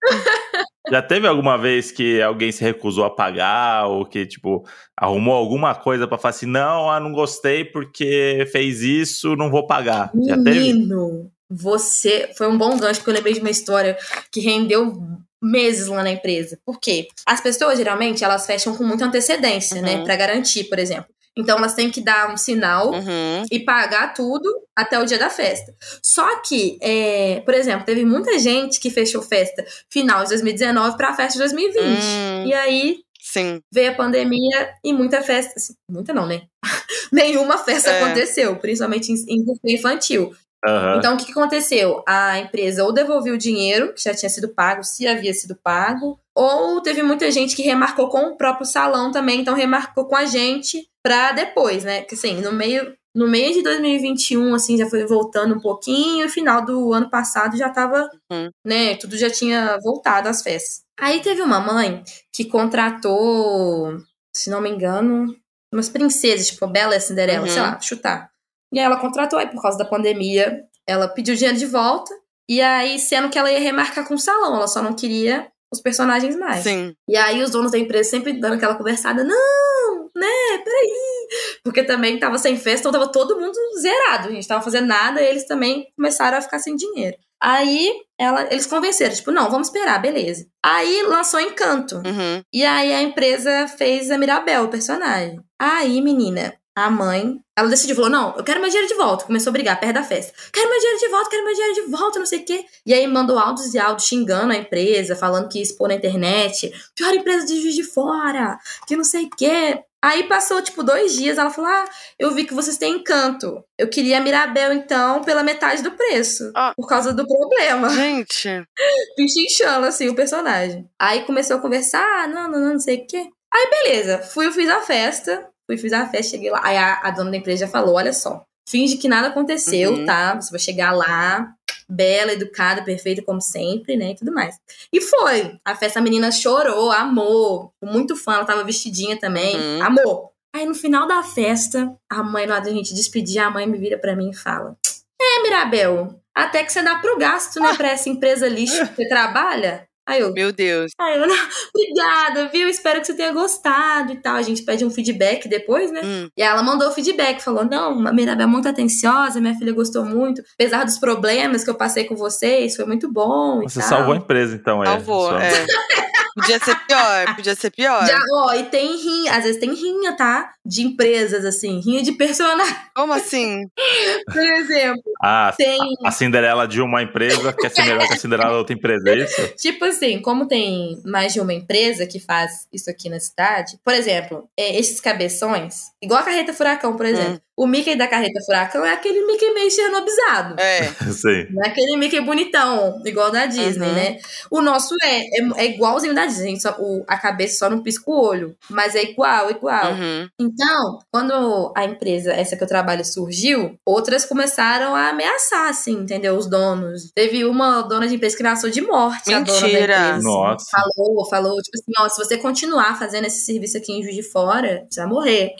[0.89, 4.67] Já teve alguma vez que alguém se recusou a pagar ou que, tipo,
[4.97, 9.65] arrumou alguma coisa para falar assim, não, ah, não gostei porque fez isso, não vou
[9.65, 10.11] pagar.
[10.27, 13.97] Já Menino, você foi um bom gancho porque eu lembrei de uma história
[14.29, 14.93] que rendeu
[15.41, 16.59] meses lá na empresa.
[16.65, 17.07] Por quê?
[17.25, 19.97] As pessoas geralmente elas fecham com muita antecedência, né, uhum.
[19.99, 21.13] né, para garantir, por exemplo.
[21.37, 23.43] Então elas têm que dar um sinal Uhum.
[23.51, 25.73] e pagar tudo até o dia da festa.
[26.01, 31.09] Só que, é, por exemplo, teve muita gente que fechou festa final de 2019 para
[31.09, 31.79] a festa de 2020.
[31.81, 33.59] Hum, E aí sim.
[33.71, 35.53] veio a pandemia e muita festa.
[35.57, 36.43] assim, muita não, né?
[37.11, 38.03] Nenhuma festa É.
[38.03, 40.33] aconteceu, principalmente em, em infantil.
[40.65, 40.97] Aham.
[40.97, 42.03] Então, o que, que aconteceu?
[42.07, 46.17] A empresa ou devolveu o dinheiro, que já tinha sido pago, se havia sido pago,
[46.35, 50.25] ou teve muita gente que remarcou com o próprio salão também, então remarcou com a
[50.25, 52.01] gente pra depois, né?
[52.03, 52.93] Que assim, no meio.
[53.15, 57.55] No meio de 2021, assim, já foi voltando um pouquinho, e final do ano passado
[57.55, 58.49] já tava, Uhum.
[58.65, 60.81] né, tudo já tinha voltado às festas.
[60.99, 62.03] Aí teve uma mãe
[62.33, 63.97] que contratou,
[64.35, 65.27] se não me engano,
[65.71, 67.49] umas princesas, tipo Bela e Cinderela, Uhum.
[67.49, 68.29] sei lá, chutar.
[68.73, 70.63] E aí ela contratou aí por causa da pandemia.
[70.87, 72.11] Ela pediu dinheiro de volta.
[72.49, 75.79] E aí, sendo que ela ia remarcar com o salão, ela só não queria os
[75.79, 76.63] personagens mais.
[76.63, 76.93] Sim.
[77.07, 81.27] E aí os donos da empresa sempre dando aquela conversada, não, né, peraí.
[81.63, 84.29] Porque também tava sem festa, então tava todo mundo zerado.
[84.29, 87.17] A gente tava fazendo nada e eles também começaram a ficar sem dinheiro.
[87.41, 90.45] Aí ela, eles convenceram, tipo, não, vamos esperar, beleza.
[90.63, 91.97] Aí lançou Encanto.
[91.97, 92.41] Uhum.
[92.53, 95.39] E aí a empresa fez a Mirabel, o personagem.
[95.59, 99.25] Aí, menina, a mãe, ela decidiu, falou, não, eu quero meu dinheiro de volta.
[99.25, 100.33] Começou a brigar perto da festa.
[100.51, 102.65] Quero meu dinheiro de volta, quero meu dinheiro de volta, não sei o quê.
[102.85, 106.73] E aí mandou áudios e áudios xingando a empresa, falando que ia expor na internet.
[106.95, 108.57] Pior empresa de Juiz de Fora,
[108.87, 109.83] que não sei o quê.
[110.03, 111.85] Aí passou, tipo, dois dias, ela falou, ah,
[112.19, 113.63] eu vi que vocês têm encanto.
[113.77, 116.51] Eu queria a Mirabel, então, pela metade do preço.
[116.53, 116.73] Ah.
[116.75, 118.49] Por causa do problema Gente.
[119.15, 120.89] pichinchando, assim, o personagem.
[120.99, 123.29] Aí começou a conversar, ah, não, não, não, não sei o quê.
[123.53, 126.61] Aí, beleza, fui, eu fiz a festa, fui, fiz a festa, cheguei lá.
[126.63, 130.05] Aí a, a dona da empresa já falou, olha só, finge que nada aconteceu, Uhum.
[130.05, 130.35] tá?
[130.39, 131.53] Você vai chegar lá,
[131.89, 134.55] bela, educada, perfeita, como sempre, né, e tudo mais.
[134.91, 135.57] E foi.
[135.65, 139.83] A festa, a menina chorou, amou, muito fã, ela tava vestidinha também, Uhum.
[139.83, 140.29] amou.
[140.55, 143.97] Aí, no final da festa, a mãe, lá da gente despedir, a mãe me vira
[143.97, 144.75] pra mim e fala,
[145.21, 149.07] é, Mirabel, até que você dá pro gasto, né, pra essa empresa lixo que você
[149.09, 149.87] trabalha.
[150.05, 150.91] Aí eu, Meu Deus.
[150.99, 151.35] Aí eu, não,
[151.73, 152.67] obrigada, viu?
[152.67, 154.35] Espero que você tenha gostado e tal.
[154.35, 156.01] A gente pede um feedback depois, né?
[156.03, 156.27] Hum.
[156.37, 160.03] E ela mandou o feedback, falou: Não, a Mirabel é muito atenciosa, minha filha gostou
[160.05, 160.41] muito.
[160.55, 163.61] Apesar dos problemas que eu passei com vocês, foi muito bom.
[163.63, 163.89] e Você tal.
[163.89, 164.87] salvou a empresa, então, é.
[164.87, 165.49] Salvou, é.
[166.35, 168.05] Podia ser pior, podia ser pior.
[168.05, 170.51] Já, ó, e tem rinha, às vezes tem rinha, tá?
[170.65, 173.67] De empresas, assim, rinha de personagem, Como assim?
[174.25, 175.03] por exemplo.
[175.21, 178.73] Ah, Tem, a Cinderela de uma empresa quer ser melhor que a Cinderela da outra
[178.73, 179.47] empresa, é isso?
[179.57, 183.93] tipo assim, como tem mais de uma empresa que faz isso aqui na cidade, por
[183.93, 187.41] exemplo, é, esses cabeções, igual a carreta furacão, por exemplo.
[187.55, 190.55] O Mickey da carreta furacão é aquele Mickey meio chernobizado.
[190.59, 190.87] É.
[191.13, 191.47] Sim.
[191.51, 193.93] Não é aquele Mickey bonitão, igual da Disney, Uhum.
[193.93, 194.17] né?
[194.49, 198.09] O nosso é, é, é igualzinho da Disney, só, o, a cabeça só não pisca
[198.09, 198.55] o olho.
[198.69, 199.91] Mas é igual, igual.
[199.93, 200.27] Uhum.
[200.39, 206.35] Então, quando a empresa, essa que eu trabalho, surgiu, outras começaram a ameaçar, assim, entendeu?
[206.35, 207.11] Os donos.
[207.13, 209.79] Teve uma dona de empresa que ameaçou de morte a dona da Mentira.
[209.83, 210.13] empresa.
[210.15, 210.23] assim.
[210.25, 210.65] Nossa.
[210.71, 214.23] Falou, falou, tipo assim, ó, se você continuar fazendo esse serviço aqui em Juiz de
[214.23, 215.51] Fora, você vai morrer.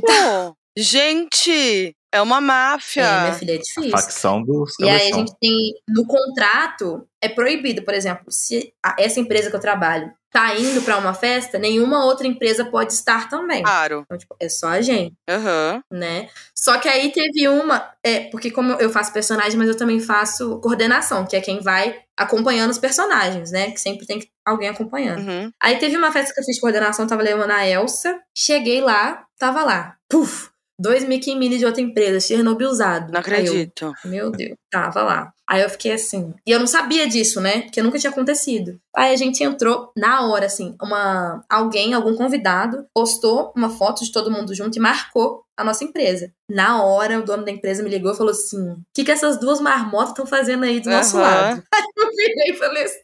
[0.00, 3.02] Pô, gente, é uma máfia.
[3.02, 3.90] É, minha filha, é difícil.
[3.90, 5.56] Facção do E aí a gente tem,
[5.88, 10.80] no contrato, é proibido, por exemplo, se a- essa empresa que eu trabalho tá indo
[10.80, 13.62] pra uma festa, nenhuma outra empresa pode estar também.
[13.62, 14.02] Claro.
[14.06, 15.82] Então, tipo, é só a gente, Aham.
[15.92, 16.28] né?
[16.56, 20.58] Só que aí teve uma, é, porque como eu faço personagem, mas eu também faço
[20.60, 23.72] coordenação, que é quem vai acompanhando os personagens, né?
[23.72, 25.26] Que sempre tem alguém acompanhando.
[25.28, 25.50] Uhum.
[25.62, 28.18] Aí teve uma festa que eu fiz de coordenação, tava levando a Elsa.
[28.36, 29.96] Cheguei lá, tava lá.
[30.08, 30.48] Puf!
[30.82, 33.12] Dois Mickey Mini de outra empresa, Chernobyl usado.
[33.12, 33.92] Não Aí eu, acredito.
[34.04, 35.32] meu Deus, tava lá.
[35.48, 36.34] Aí eu fiquei assim.
[36.46, 37.62] E eu não sabia disso, né?
[37.62, 38.80] Porque nunca tinha acontecido.
[38.96, 44.10] Aí a gente entrou na hora, assim, uma alguém, algum convidado, postou uma foto de
[44.10, 46.32] todo mundo junto e marcou a nossa empresa.
[46.48, 49.38] Na hora, o dono da empresa me ligou e falou assim: o que, que essas
[49.38, 51.62] duas marmotas estão fazendo aí do nosso lado?
[51.72, 52.98] Aí eu virei e falei assim: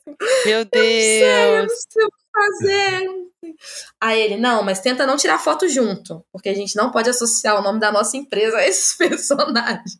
[0.47, 1.72] Meu eu não Deus.
[1.89, 3.09] sei o que fazer.
[4.01, 7.59] Aí ele, não, mas tenta não tirar foto junto, porque a gente não pode associar
[7.59, 9.99] o nome da nossa empresa a esses personagens.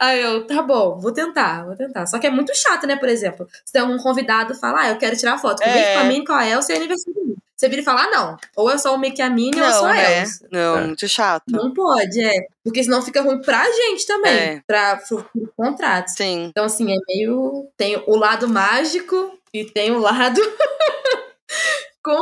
[0.00, 2.06] Aí eu, tá bom, vou tentar, vou tentar.
[2.06, 2.96] Só que é muito chato, né?
[2.96, 5.72] Por exemplo, se tem algum convidado e fala, ah, eu quero tirar foto com o
[5.72, 5.74] É.
[5.74, 7.36] Mickey, com a Minnie, com a Elsa e aniversário.
[7.56, 9.66] Você vira e fala, ah, não, ou eu sou o Mickey e a Minnie, ou
[9.66, 10.20] eu sou a né?
[10.20, 10.46] Elsa.
[10.52, 10.84] Não, É.
[10.84, 11.44] muito chato.
[11.48, 12.46] Não pode, é.
[12.62, 14.62] Porque senão fica ruim pra gente também, É.
[14.66, 16.08] pra, pro, pro contrato.
[16.08, 16.44] Sim.
[16.50, 17.66] Então, assim, é meio.
[17.76, 20.40] Tem o lado mágico e tem o lado.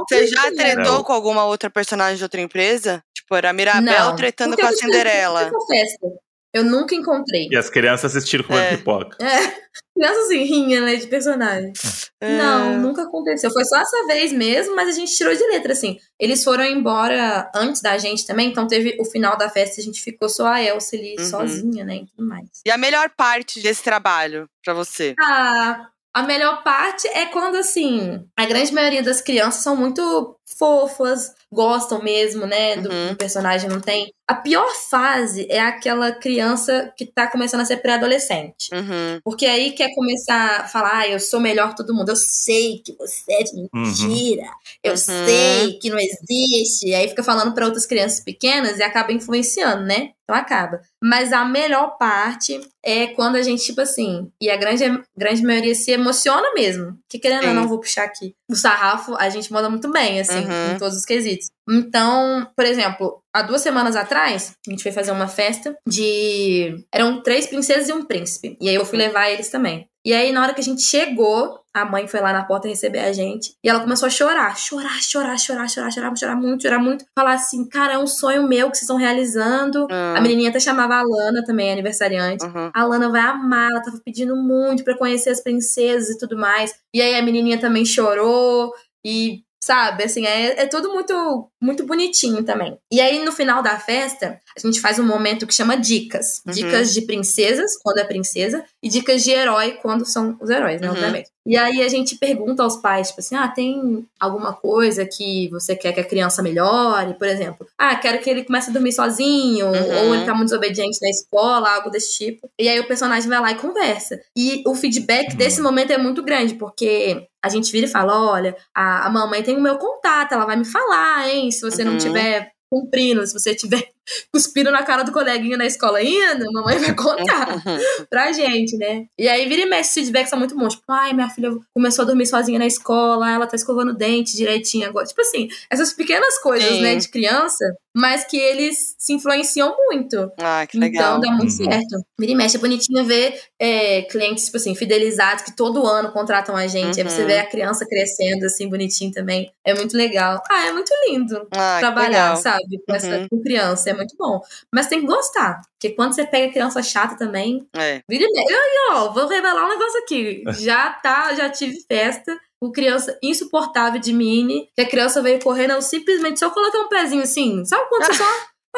[0.08, 1.04] Você já tretou Não.
[1.04, 3.02] com alguma outra personagem de outra empresa?
[3.14, 5.50] Tipo, era a Mirabel Não, tretando porque com a Cinderela.
[5.68, 6.06] festa.
[6.52, 7.48] Eu nunca encontrei.
[7.50, 8.76] E as crianças assistiram comendo É.
[8.76, 9.16] pipoca.
[9.20, 9.64] É.
[9.96, 11.72] Criança assim, rinha, né, de personagem.
[12.20, 12.36] É.
[12.38, 13.50] Não, nunca aconteceu.
[13.50, 15.96] Foi só essa vez mesmo, mas a gente tirou de letra, assim.
[16.18, 20.00] Eles foram embora antes da gente também, então teve o final da festa, a gente
[20.00, 21.24] ficou só a Elsa ali Uhum.
[21.24, 22.46] sozinha, né, e tudo mais.
[22.64, 25.14] E a melhor parte desse trabalho pra você?
[25.20, 31.34] Ah, a melhor parte é quando, assim, a grande maioria das crianças são muito fofas,
[31.50, 33.08] gostam mesmo, né, do, Uhum.
[33.10, 34.12] do personagem, não tem.
[34.26, 38.70] A pior fase é aquela criança que tá começando a ser pré-adolescente.
[38.72, 39.20] Uhum.
[39.22, 42.08] Porque aí quer começar a falar, ah, eu sou melhor que todo mundo.
[42.08, 44.46] Eu sei que você é de mentira.
[44.82, 44.96] Eu Uhum.
[44.96, 46.86] sei que não existe.
[46.88, 50.12] E aí fica falando para outras crianças pequenas e acaba influenciando, né?
[50.24, 50.80] Então acaba.
[51.02, 55.74] Mas a melhor parte é quando a gente, tipo assim, e a grande, grande maioria
[55.74, 56.98] se emociona mesmo.
[57.10, 58.34] Que querendo ou não, vou puxar aqui.
[58.50, 60.74] O sarrafo, a gente manda muito bem, assim, Uhum.
[60.76, 61.50] em todos os quesitos.
[61.68, 66.84] Então, por exemplo, há duas semanas atrás, a gente foi fazer uma festa de.
[66.92, 68.56] Eram três princesas e um príncipe.
[68.60, 69.88] E aí eu fui levar eles também.
[70.06, 72.98] E aí, na hora que a gente chegou, a mãe foi lá na porta receber
[72.98, 73.54] a gente.
[73.64, 74.54] E ela começou a chorar.
[74.56, 77.06] Chorar, chorar, chorar, chorar, chorar, chorar muito, chorar muito.
[77.18, 79.86] Falar assim, cara, é um sonho meu que vocês estão realizando.
[79.90, 80.18] Ah.
[80.18, 82.44] A menininha até chamava a Lana também, aniversariante.
[82.44, 82.70] Uhum.
[82.74, 86.74] A Lana vai amar, ela tava pedindo muito pra conhecer as princesas e tudo mais.
[86.94, 92.42] E aí a menininha também chorou e sabe, assim, é, é tudo muito muito bonitinho
[92.44, 92.76] também.
[92.92, 96.42] E aí no final da festa, a gente faz um momento que chama dicas.
[96.46, 96.52] Uhum.
[96.52, 100.88] Dicas de princesas, quando é princesa, e dicas de herói quando são os heróis, né,
[100.88, 100.92] Uhum.
[100.94, 101.30] obviamente.
[101.46, 105.76] E aí a gente pergunta aos pais, tipo assim, ah, tem alguma coisa que você
[105.76, 107.66] quer que a criança melhore, por exemplo?
[107.78, 110.06] Ah, quero que ele comece a dormir sozinho, Uhum.
[110.08, 112.48] ou ele tá muito desobediente na escola, algo desse tipo.
[112.58, 114.18] E aí o personagem vai lá e conversa.
[114.36, 115.36] E o feedback Uhum.
[115.36, 119.42] desse momento é muito grande, porque a gente vira e fala: olha, a, a mamãe
[119.42, 121.50] tem o meu contato, ela vai me falar, hein?
[121.54, 121.98] Se você não Uhum.
[121.98, 123.88] tiver cumprindo, se você tiver
[124.32, 127.78] cuspindo na cara do coleguinha na escola ainda, a mamãe vai contar Uhum.
[128.10, 129.06] pra gente, né?
[129.18, 130.74] E aí vira e mexe, os feedbacks são muito bons.
[130.74, 134.36] Tipo, ai, minha filha começou a dormir sozinha na escola, ela tá escovando o dente
[134.36, 135.06] direitinho agora.
[135.06, 136.82] Tipo assim, essas pequenas coisas, Sim.
[136.82, 137.64] né, de criança,
[137.96, 140.30] mas que eles se influenciam muito.
[140.40, 141.18] Ah, que legal.
[141.18, 141.70] Então dá muito Uhum.
[141.70, 142.04] certo.
[142.18, 146.56] Vira e mexe, é bonitinho ver é, clientes, tipo assim, fidelizados que todo ano contratam
[146.56, 147.00] a gente.
[147.00, 147.26] Aí você Uhum.
[147.28, 149.50] vê a criança crescendo, assim, bonitinho também.
[149.64, 150.42] É muito legal.
[150.50, 152.80] Ah, é muito lindo Ah, trabalhar, sabe?
[152.86, 153.28] Com, essa, Uhum.
[153.30, 153.90] com criança.
[153.90, 154.40] É muito bom.
[154.72, 155.60] Mas tem que gostar.
[155.72, 158.00] Porque quando você pega criança chata também, É.
[158.08, 160.42] vira e ó, vou revelar um negócio aqui.
[160.60, 162.38] Já tá, já tive festa.
[162.60, 166.88] Com criança insuportável de mini, que a criança veio correndo, eu simplesmente só coloquei um
[166.88, 167.62] pezinho assim.
[167.66, 168.24] Sabe quando você só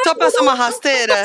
[0.03, 1.25] Só passou uma rasteira?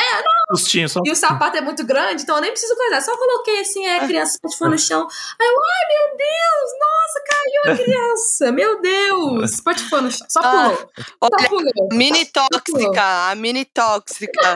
[0.00, 0.56] Passa aqui?
[0.56, 1.00] Sustinho, só.
[1.04, 3.00] E o sapato é muito grande, então eu nem preciso coisar.
[3.00, 5.06] Só coloquei assim, aí a criança patifou no chão.
[5.40, 8.52] Aí eu, ai meu Deus, nossa, caiu a criança.
[8.52, 10.26] Meu Deus, patifou no chão.
[10.30, 10.76] Só Ah, pulou.
[10.76, 11.88] Só Olha, pulou.
[11.92, 14.54] mini tóxica, a mini tóxica.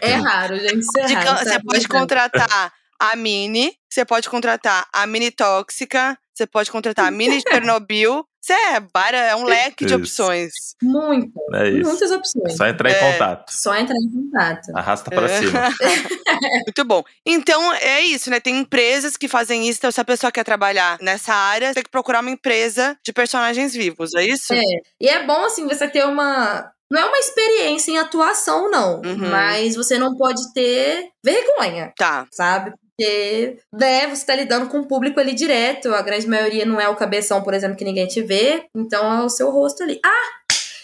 [0.00, 0.80] É raro, gente.
[0.80, 1.38] Isso é raro?
[1.38, 7.10] Você pode contratar a mini, você pode contratar a mini tóxica, você pode contratar a
[7.10, 8.24] mini Chernobyl.
[8.42, 9.96] Você é, bara- é um leque de Isso.
[9.96, 10.50] opções.
[10.82, 11.30] Muito.
[11.54, 11.90] É isso.
[11.90, 12.56] Muitas opções.
[12.56, 13.12] Só entrar em É.
[13.12, 13.50] contato.
[13.52, 14.70] Só entrar em contato.
[14.74, 15.38] Arrasta pra É.
[15.38, 15.52] cima.
[16.66, 17.04] Muito bom.
[17.26, 18.40] Então, é isso, né?
[18.40, 19.78] Tem empresas que fazem isso.
[19.80, 23.74] Então, se a pessoa quer trabalhar nessa área, tem que procurar uma empresa de personagens
[23.74, 24.54] vivos, é isso?
[24.54, 24.62] É.
[25.00, 26.72] E é bom, assim, você ter uma.
[26.90, 28.96] Não é uma experiência em atuação, não.
[29.04, 29.28] Uhum.
[29.30, 31.92] Mas você não pode ter vergonha.
[31.96, 32.26] Tá.
[32.32, 32.72] sabe?
[33.00, 36.86] Porque, né, você tá lidando com o público ali direto, a grande maioria não é
[36.86, 39.98] o cabeção, por exemplo, que ninguém te vê, então é o seu rosto ali.
[40.04, 40.40] Ah!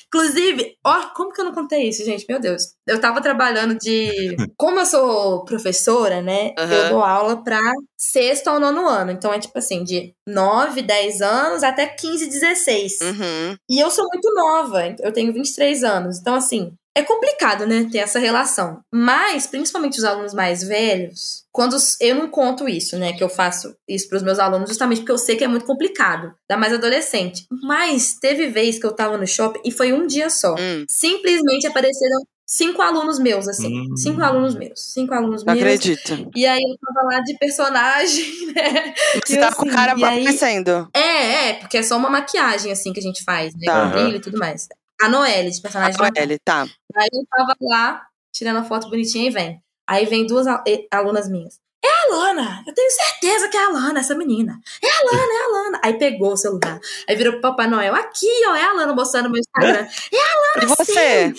[0.06, 2.24] Inclusive, ó, como que eu não contei isso, gente?
[2.26, 2.74] Meu Deus.
[2.86, 4.34] Eu tava trabalhando de.
[4.56, 6.54] Como eu sou professora, né?
[6.56, 6.72] Aham.
[6.72, 7.60] Eu dou aula pra
[7.98, 9.10] sexto ao nono ano.
[9.10, 12.98] Então é tipo assim, de 9, 10 anos até 15, 16.
[13.02, 13.56] Uhum.
[13.68, 16.18] E eu sou muito nova, eu tenho 23 anos.
[16.20, 18.80] Então, assim, é complicado, né, ter essa relação.
[18.92, 23.28] Mas, principalmente os alunos mais velhos, quando os- eu não conto isso, né, que eu
[23.28, 26.72] faço isso pros meus alunos, justamente porque eu sei que é muito complicado, ainda mais
[26.72, 27.44] adolescente.
[27.62, 30.54] Mas teve vez que eu tava no shopping e foi um dia só.
[30.58, 33.72] Hum, Simplesmente apareceram cinco alunos meus, assim.
[33.90, 33.96] Hum.
[33.96, 34.92] Cinco alunos meus.
[34.92, 35.64] Cinco alunos não meus.
[35.66, 36.30] acredito.
[36.34, 38.24] E aí eu tava lá de personagem,
[38.54, 38.94] né?
[39.24, 40.88] Você E tá assim, com o cara e aí- aparecendo.
[40.94, 43.66] É, é, porque é só uma maquiagem, assim, que a gente faz, né?
[43.66, 43.82] Tá.
[43.90, 44.68] Com brilho e tudo mais.
[45.00, 45.96] A Noelle, de personagem.
[46.00, 46.62] A L, tá.
[46.96, 49.60] Aí eu tava lá, tirando a foto bonitinha e vem.
[49.86, 51.58] Aí vem duas al- alunas minhas.
[51.84, 52.64] É a Lana!
[52.66, 54.58] Eu tenho certeza que é a Lana, essa menina.
[54.82, 55.80] É a Lana, é a Lana.
[55.84, 56.80] Aí pegou o celular.
[57.08, 57.94] Aí virou pro Papai Noel.
[57.94, 59.86] Aqui, ó, é a Lana mostrando no meu Instagram.
[60.10, 61.32] E você?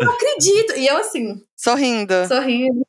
[0.00, 0.72] Eu não acredito.
[0.76, 2.26] E eu assim, Sorrindo.
[2.26, 2.84] sorrindo.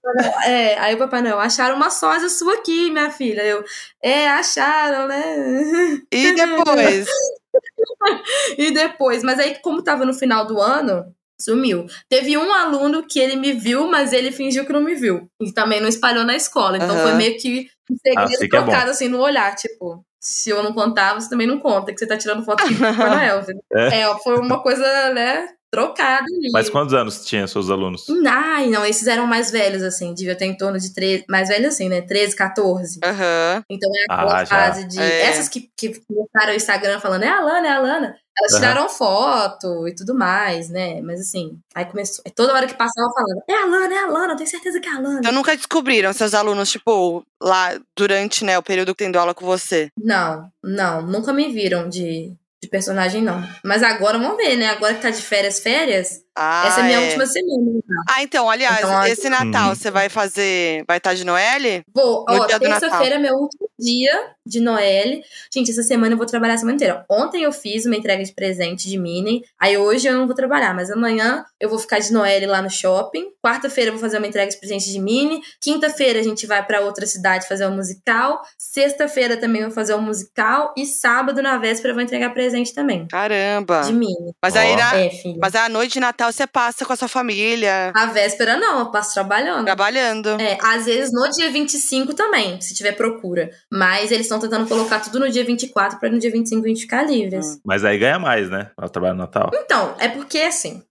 [0.47, 3.43] É, aí o Papai Noel, acharam uma sósia sua aqui, minha filha.
[3.43, 3.63] Eu,
[4.01, 6.01] é, acharam, né?
[6.11, 7.07] E depois?
[8.57, 11.05] E depois, mas aí, como tava no final do ano,
[11.39, 11.85] Sumiu.
[12.07, 15.29] Teve um aluno que ele me viu, mas ele fingiu que não me viu.
[15.41, 16.77] E também não espalhou na escola.
[16.77, 17.01] Então Aham.
[17.01, 19.53] foi meio que um segredo Assim que é trocado assim no olhar.
[19.55, 22.73] Tipo, se eu não contar, você também não conta, que você tá tirando foto aqui
[22.73, 23.43] do Papai Noel.
[23.73, 24.01] É.
[24.01, 26.51] É, foi uma coisa, né, trocada ali.
[26.53, 28.05] Mas quantos anos tinha seus alunos?
[28.27, 31.73] Ai, não, esses eram mais velhos, assim, devia ter em torno de 13, mais velhos
[31.73, 32.99] assim, né, 13, 14.
[33.03, 33.63] Aham.
[33.69, 34.55] Então é aquela Ah, já.
[34.55, 34.99] fase de.
[35.01, 35.21] É.
[35.23, 38.15] Essas que, que começaram o Instagram falando, é a Lana, é a Lana.
[38.35, 38.61] Elas Aham.
[38.61, 41.01] tiraram foto e tudo mais, né?
[41.01, 42.23] Mas assim, aí começou.
[42.35, 44.87] Toda hora que passava falando, é a Lana, é a Lana, eu tenho certeza que
[44.89, 45.19] é a Lana.
[45.19, 49.45] Então nunca descobriram seus alunos, tipo, lá durante, né, o período que tendo aula com
[49.45, 49.89] você.
[49.97, 52.33] Não, não, nunca me viram de,
[52.63, 53.45] de personagem, não.
[53.63, 54.67] Mas agora vamos ver, né?
[54.69, 57.01] Agora que tá de férias, férias, Ah, essa é a minha é.
[57.05, 57.79] última semana.
[58.09, 59.75] Ah, então, aliás, Então, a- esse Natal Uhum.
[59.75, 60.83] você vai fazer.
[60.87, 61.83] Vai estar de Noelle?
[61.93, 64.11] Vou, No ó, terça-feira é meu último dia
[64.45, 65.23] de Noelle.
[65.53, 67.05] Gente, essa semana eu vou trabalhar a semana inteira.
[67.09, 69.43] Ontem eu fiz uma entrega de presente de Minnie.
[69.59, 72.69] Aí hoje eu não vou trabalhar, mas amanhã eu vou ficar de Noelle lá no
[72.69, 73.27] shopping.
[73.45, 75.41] Quarta-feira eu vou fazer uma entrega de presente de Minnie.
[75.61, 78.41] Quinta-feira a gente vai pra outra cidade fazer um musical.
[78.57, 80.73] Sexta-feira também eu vou fazer um musical.
[80.75, 83.07] E sábado, na véspera, eu vou entregar presente também.
[83.07, 83.81] Caramba.
[83.81, 84.33] De Minnie.
[84.41, 87.07] Mas aí na, É, mas aí à noite de Natal você passa com a sua
[87.07, 89.65] família, A véspera não, eu passo trabalhando.
[89.65, 90.29] trabalhando.
[90.41, 93.49] É, às vezes no dia 25 também, se tiver procura.
[93.71, 96.81] Mas eles estão tentando colocar tudo no dia 24 pra no dia 25 a gente
[96.81, 97.45] ficar livres.
[97.55, 97.59] Hum.
[97.65, 98.71] Mas aí ganha mais, né?
[98.75, 99.49] Pra trabalhar no Natal.
[99.53, 100.81] Então, é porque assim.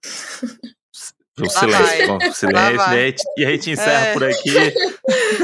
[1.40, 2.76] O silêncio, com o silêncio.
[2.76, 4.12] E a gente, e a gente encerra É.
[4.12, 4.54] por aqui.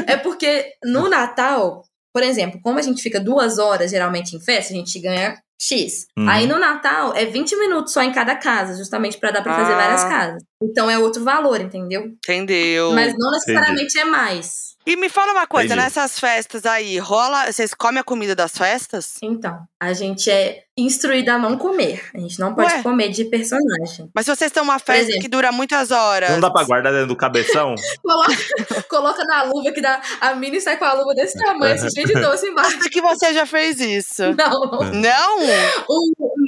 [0.06, 1.82] É porque no Natal,
[2.12, 6.06] por exemplo, como a gente fica duas horas geralmente em festa, a gente ganha X.
[6.16, 6.28] Uhum.
[6.28, 9.72] Aí no Natal é 20 minutos só em cada casa, justamente pra dar pra fazer
[9.72, 9.76] Ah.
[9.76, 10.47] várias casas.
[10.62, 12.12] Então é outro valor, entendeu?
[12.24, 12.92] Entendeu?
[12.92, 14.68] Mas não necessariamente é mais.
[14.88, 15.82] E me fala uma coisa, Entendi.
[15.82, 17.52] nessas festas aí, rola.
[17.52, 19.16] Vocês comem a comida das festas?
[19.22, 22.08] Então, a gente é instruída a não comer.
[22.14, 22.82] A gente não pode Ué?
[22.82, 24.10] comer de personagem.
[24.14, 25.20] Mas se vocês têm uma festa exemplo.
[25.20, 26.30] que dura muitas horas.
[26.30, 27.74] Não dá pra guardar dentro do cabeção?
[28.02, 30.00] Coloca, coloca na luva que dá.
[30.22, 32.78] A Mini sai com a luva desse tamanho, assim, cheio de doce embaixo.
[32.78, 34.22] Acho que você já fez isso.
[34.38, 35.38] Não, não.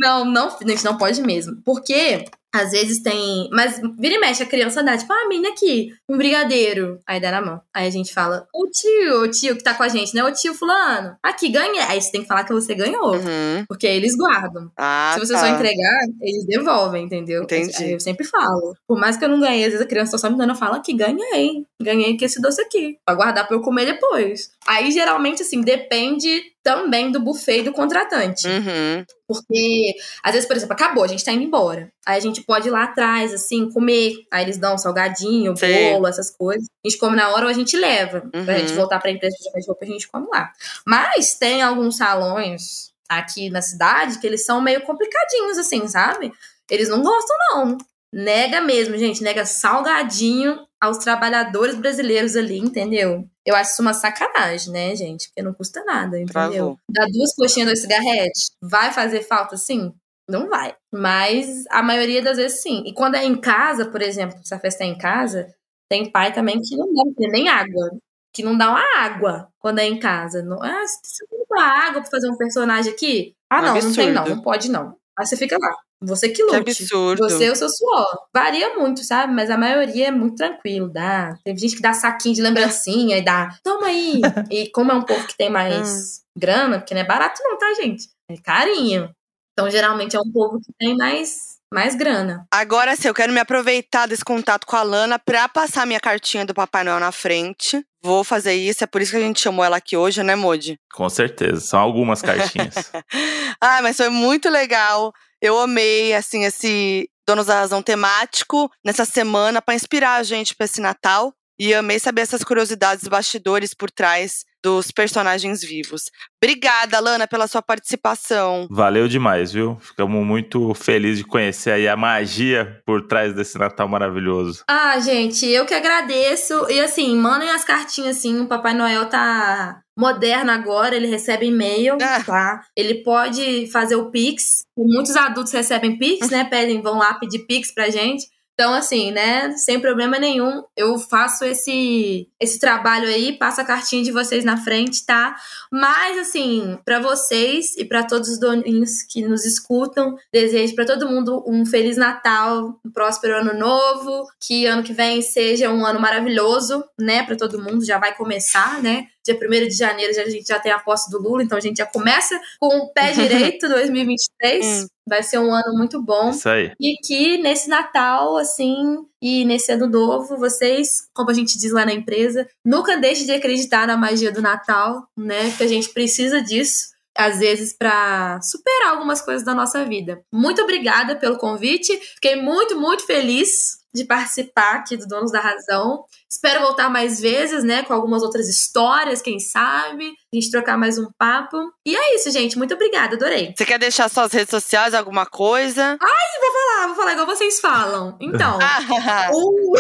[0.00, 1.60] Não, não, a gente não pode mesmo.
[1.62, 3.48] Porque às vezes tem.
[3.52, 6.98] Mas vira e mexe, a criança dá, tipo, ah, Mini aqui, um brigadeiro.
[7.06, 7.60] Aí dá na mão.
[7.74, 10.24] Aí a gente fala, o tio, o tio que tá com a gente, né?
[10.24, 11.16] O tio fulano.
[11.22, 11.80] Aqui, ganhei.
[11.82, 13.14] Aí você tem que falar que você ganhou.
[13.14, 13.64] Uhum.
[13.68, 14.70] Porque eles guardam.
[14.76, 15.40] Ah, Se você tá.
[15.40, 17.42] só entregar, eles devolvem, entendeu?
[17.44, 17.84] Entendi.
[17.84, 18.74] Aí eu sempre falo.
[18.86, 20.56] Por mais que eu não ganhei, às vezes a criança tá só me dando, eu
[20.56, 21.64] falo que ganhei.
[21.80, 22.96] Ganhei que esse doce aqui.
[23.04, 24.50] Pra guardar pra eu comer depois.
[24.66, 28.46] Aí, geralmente, assim, depende também do buffet do contratante.
[28.46, 29.04] Uhum.
[29.26, 31.90] Porque, às vezes, por exemplo, acabou, a gente tá indo embora.
[32.06, 34.14] Aí a gente pode ir lá atrás, assim, comer.
[34.30, 35.92] Aí eles dão um salgadinho, Sim.
[35.92, 36.66] bolo, essas coisas.
[36.84, 38.20] A gente come na hora ou a gente leva.
[38.22, 38.58] Pra Uhum.
[38.58, 40.50] gente voltar pra empresa de roupa, a gente come lá.
[40.86, 46.32] Mas tem alguns salões aqui na cidade que eles são meio complicadinhos, assim, sabe?
[46.70, 47.78] Eles não gostam, não.
[48.12, 49.22] Nega mesmo, gente.
[49.22, 53.28] Nega salgadinho aos trabalhadores brasileiros ali, entendeu?
[53.44, 55.28] Eu acho isso uma sacanagem, né, gente?
[55.28, 56.32] Porque não custa nada, entendeu?
[56.32, 56.78] Travou.
[56.88, 58.50] Dá duas coxinhas, dois cigarretes.
[58.62, 59.92] Vai fazer falta, sim?
[60.28, 60.74] Não vai.
[60.92, 62.82] Mas a maioria das vezes, sim.
[62.86, 65.52] E quando é em casa, por exemplo, se a festa é em casa,
[65.88, 67.90] tem pai também que não dá nem água.
[68.32, 70.40] Que não dá uma água quando é em casa.
[70.42, 73.34] Não, ah, você não dá água pra fazer um personagem aqui?
[73.50, 74.22] Ah, não, não tem não.
[74.22, 74.36] Absurdo.
[74.36, 74.96] Não pode não.
[75.18, 75.74] Aí você fica lá.
[76.02, 76.56] Você que Que lute.
[76.56, 77.28] absurdo.
[77.28, 78.06] Você e o seu suor.
[78.34, 79.34] Varia muito, sabe?
[79.34, 81.34] Mas a maioria é muito tranquilo, dá.
[81.44, 84.20] Tem gente que dá saquinho de lembrancinha e dá, toma aí.
[84.50, 87.74] e como é um povo que tem mais grana, porque não é barato não, tá,
[87.74, 88.08] gente?
[88.30, 89.10] É carinho.
[89.52, 92.46] Então, geralmente, é um povo que tem mais, mais grana.
[92.50, 96.46] Agora sim, eu quero me aproveitar desse contato com a Lana pra passar minha cartinha
[96.46, 97.84] do Papai Noel na frente.
[98.02, 100.78] Vou fazer isso, é por isso que a gente chamou ela aqui hoje, né, Modi?
[100.94, 101.60] Com certeza.
[101.60, 102.74] São algumas cartinhas.
[103.62, 105.12] Ah, mas foi muito legal.
[105.40, 110.64] Eu amei, assim, esse Donos da Razão temático nessa semana pra inspirar a gente pra
[110.64, 111.32] esse Natal.
[111.58, 116.10] E amei saber essas curiosidades, bastidores por trás dos personagens vivos.
[116.42, 118.66] Obrigada, Lana, pela sua participação.
[118.70, 119.78] Valeu demais, viu?
[119.80, 124.62] Ficamos muito felizes de conhecer aí a magia por trás desse Natal maravilhoso.
[124.68, 126.66] Ah, gente, eu que agradeço.
[126.70, 128.40] E assim, mandem as cartinhas, assim.
[128.40, 132.22] O Papai Noel tá moderno agora, ele recebe e-mail, Ah.
[132.24, 132.62] tá?
[132.76, 134.64] Ele pode fazer o Pix.
[134.76, 136.44] Muitos adultos recebem Pix, né?
[136.44, 138.26] Pedem, vão lá pedir Pix pra gente.
[138.60, 144.02] Então, assim, né, sem problema nenhum, eu faço esse esse trabalho aí, passo a cartinha
[144.02, 145.34] de vocês na frente, tá?
[145.72, 151.08] Mas, assim, pra vocês e pra todos os doninhos que nos escutam, desejo pra todo
[151.08, 155.98] mundo um Feliz Natal, um próspero Ano Novo, que ano que vem seja um ano
[155.98, 159.06] maravilhoso, né, Pra todo mundo, já vai começar, né?
[159.32, 161.78] Dia 1 de janeiro a gente já tem a posse do Lula, então a gente
[161.78, 164.66] já começa com o pé direito 2023.
[164.66, 164.86] Hum.
[165.08, 166.30] Vai ser um ano muito bom.
[166.30, 166.72] Isso aí.
[166.80, 171.84] E que nesse Natal, assim, e nesse ano novo, vocês, como a gente diz lá
[171.84, 175.50] na empresa, nunca deixem de acreditar na magia do Natal, né?
[175.56, 180.22] Que a gente precisa disso às vezes para superar algumas coisas da nossa vida.
[180.32, 181.94] Muito obrigada pelo convite.
[182.14, 186.04] Fiquei muito, muito feliz de participar aqui do Donos da Razão.
[186.30, 190.96] Espero voltar mais vezes, né, com algumas outras histórias, quem sabe, a gente trocar mais
[190.96, 191.56] um papo.
[191.84, 192.56] E é isso, gente.
[192.56, 193.52] Muito obrigada, adorei.
[193.56, 195.98] Você quer deixar suas redes sociais, alguma coisa?
[196.00, 198.16] Vou falar, vou falar igual vocês falam.
[198.20, 198.58] Então,
[199.32, 199.72] o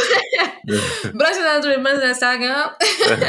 [1.16, 2.70] Brasileiro do Irmãs no Instagram.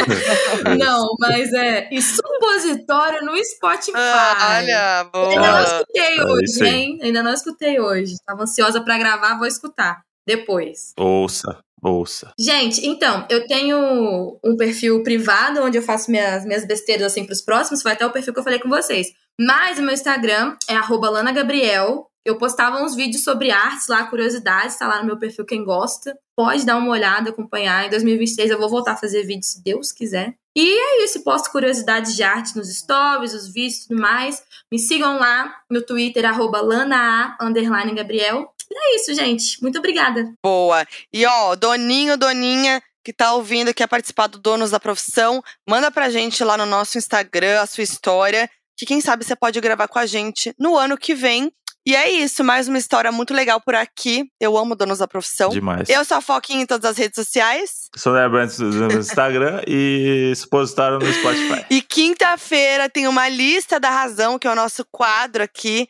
[0.80, 1.90] Não, mas é.
[1.92, 3.92] E supositório no Spotify.
[3.96, 5.64] Ah, olha, Ainda não boa.
[5.64, 7.00] escutei É hoje, hein?
[7.02, 8.16] Ainda não escutei hoje.
[8.26, 10.94] Tava ansiosa pra gravar, vou escutar depois.
[10.98, 12.34] Ouça, ouça.
[12.40, 17.42] Gente, então, eu tenho um perfil privado onde eu faço minhas, minhas besteiras assim pros
[17.42, 19.08] próximos, foi até o perfil que eu falei com vocês.
[19.40, 22.08] Mas o meu Instagram é arroba Lana Gabriel.
[22.24, 26.16] Eu postava uns vídeos sobre artes lá, curiosidades, tá lá no meu perfil quem gosta.
[26.36, 27.88] Pode dar uma olhada, acompanhar.
[27.88, 30.36] Em 2023 eu vou voltar a fazer vídeos, se Deus quiser.
[30.56, 34.44] E é isso, posto curiosidades de arte nos stories, os vídeos e tudo mais.
[34.72, 38.54] Me sigam lá no Twitter, arroba Lana A, underline Gabriel.
[38.72, 39.62] E é isso, gente.
[39.62, 40.32] Muito obrigada.
[40.44, 40.86] Boa.
[41.14, 46.10] E ó, Doninho, Doninha, que tá ouvindo, quer participar do Donos da Profissão, manda pra
[46.10, 50.00] gente lá no nosso Instagram a sua história, que quem sabe você pode gravar com
[50.00, 51.52] a gente no ano que vem.
[51.84, 54.30] E é isso, mais uma história muito legal por aqui.
[54.40, 55.50] Eu amo Donos da Profissão.
[55.50, 55.90] Demais.
[55.90, 57.90] Eu sou a Foquinha em todas as redes sociais.
[57.96, 61.66] Sou Né Brands no Instagram e Supositório no Spotify.
[61.72, 65.88] E quinta-feira tem uma lista da razão, que é o nosso quadro aqui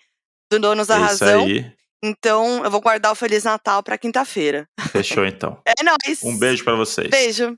[0.50, 1.44] do Donos da É Isso Razão.
[1.44, 1.74] aí.
[2.04, 4.68] Então, eu vou guardar o Feliz Natal pra quinta-feira.
[4.91, 5.58] Fechou então.
[5.68, 6.24] É nóis.
[6.24, 7.10] Um beijo pra vocês.
[7.10, 7.56] Beijo.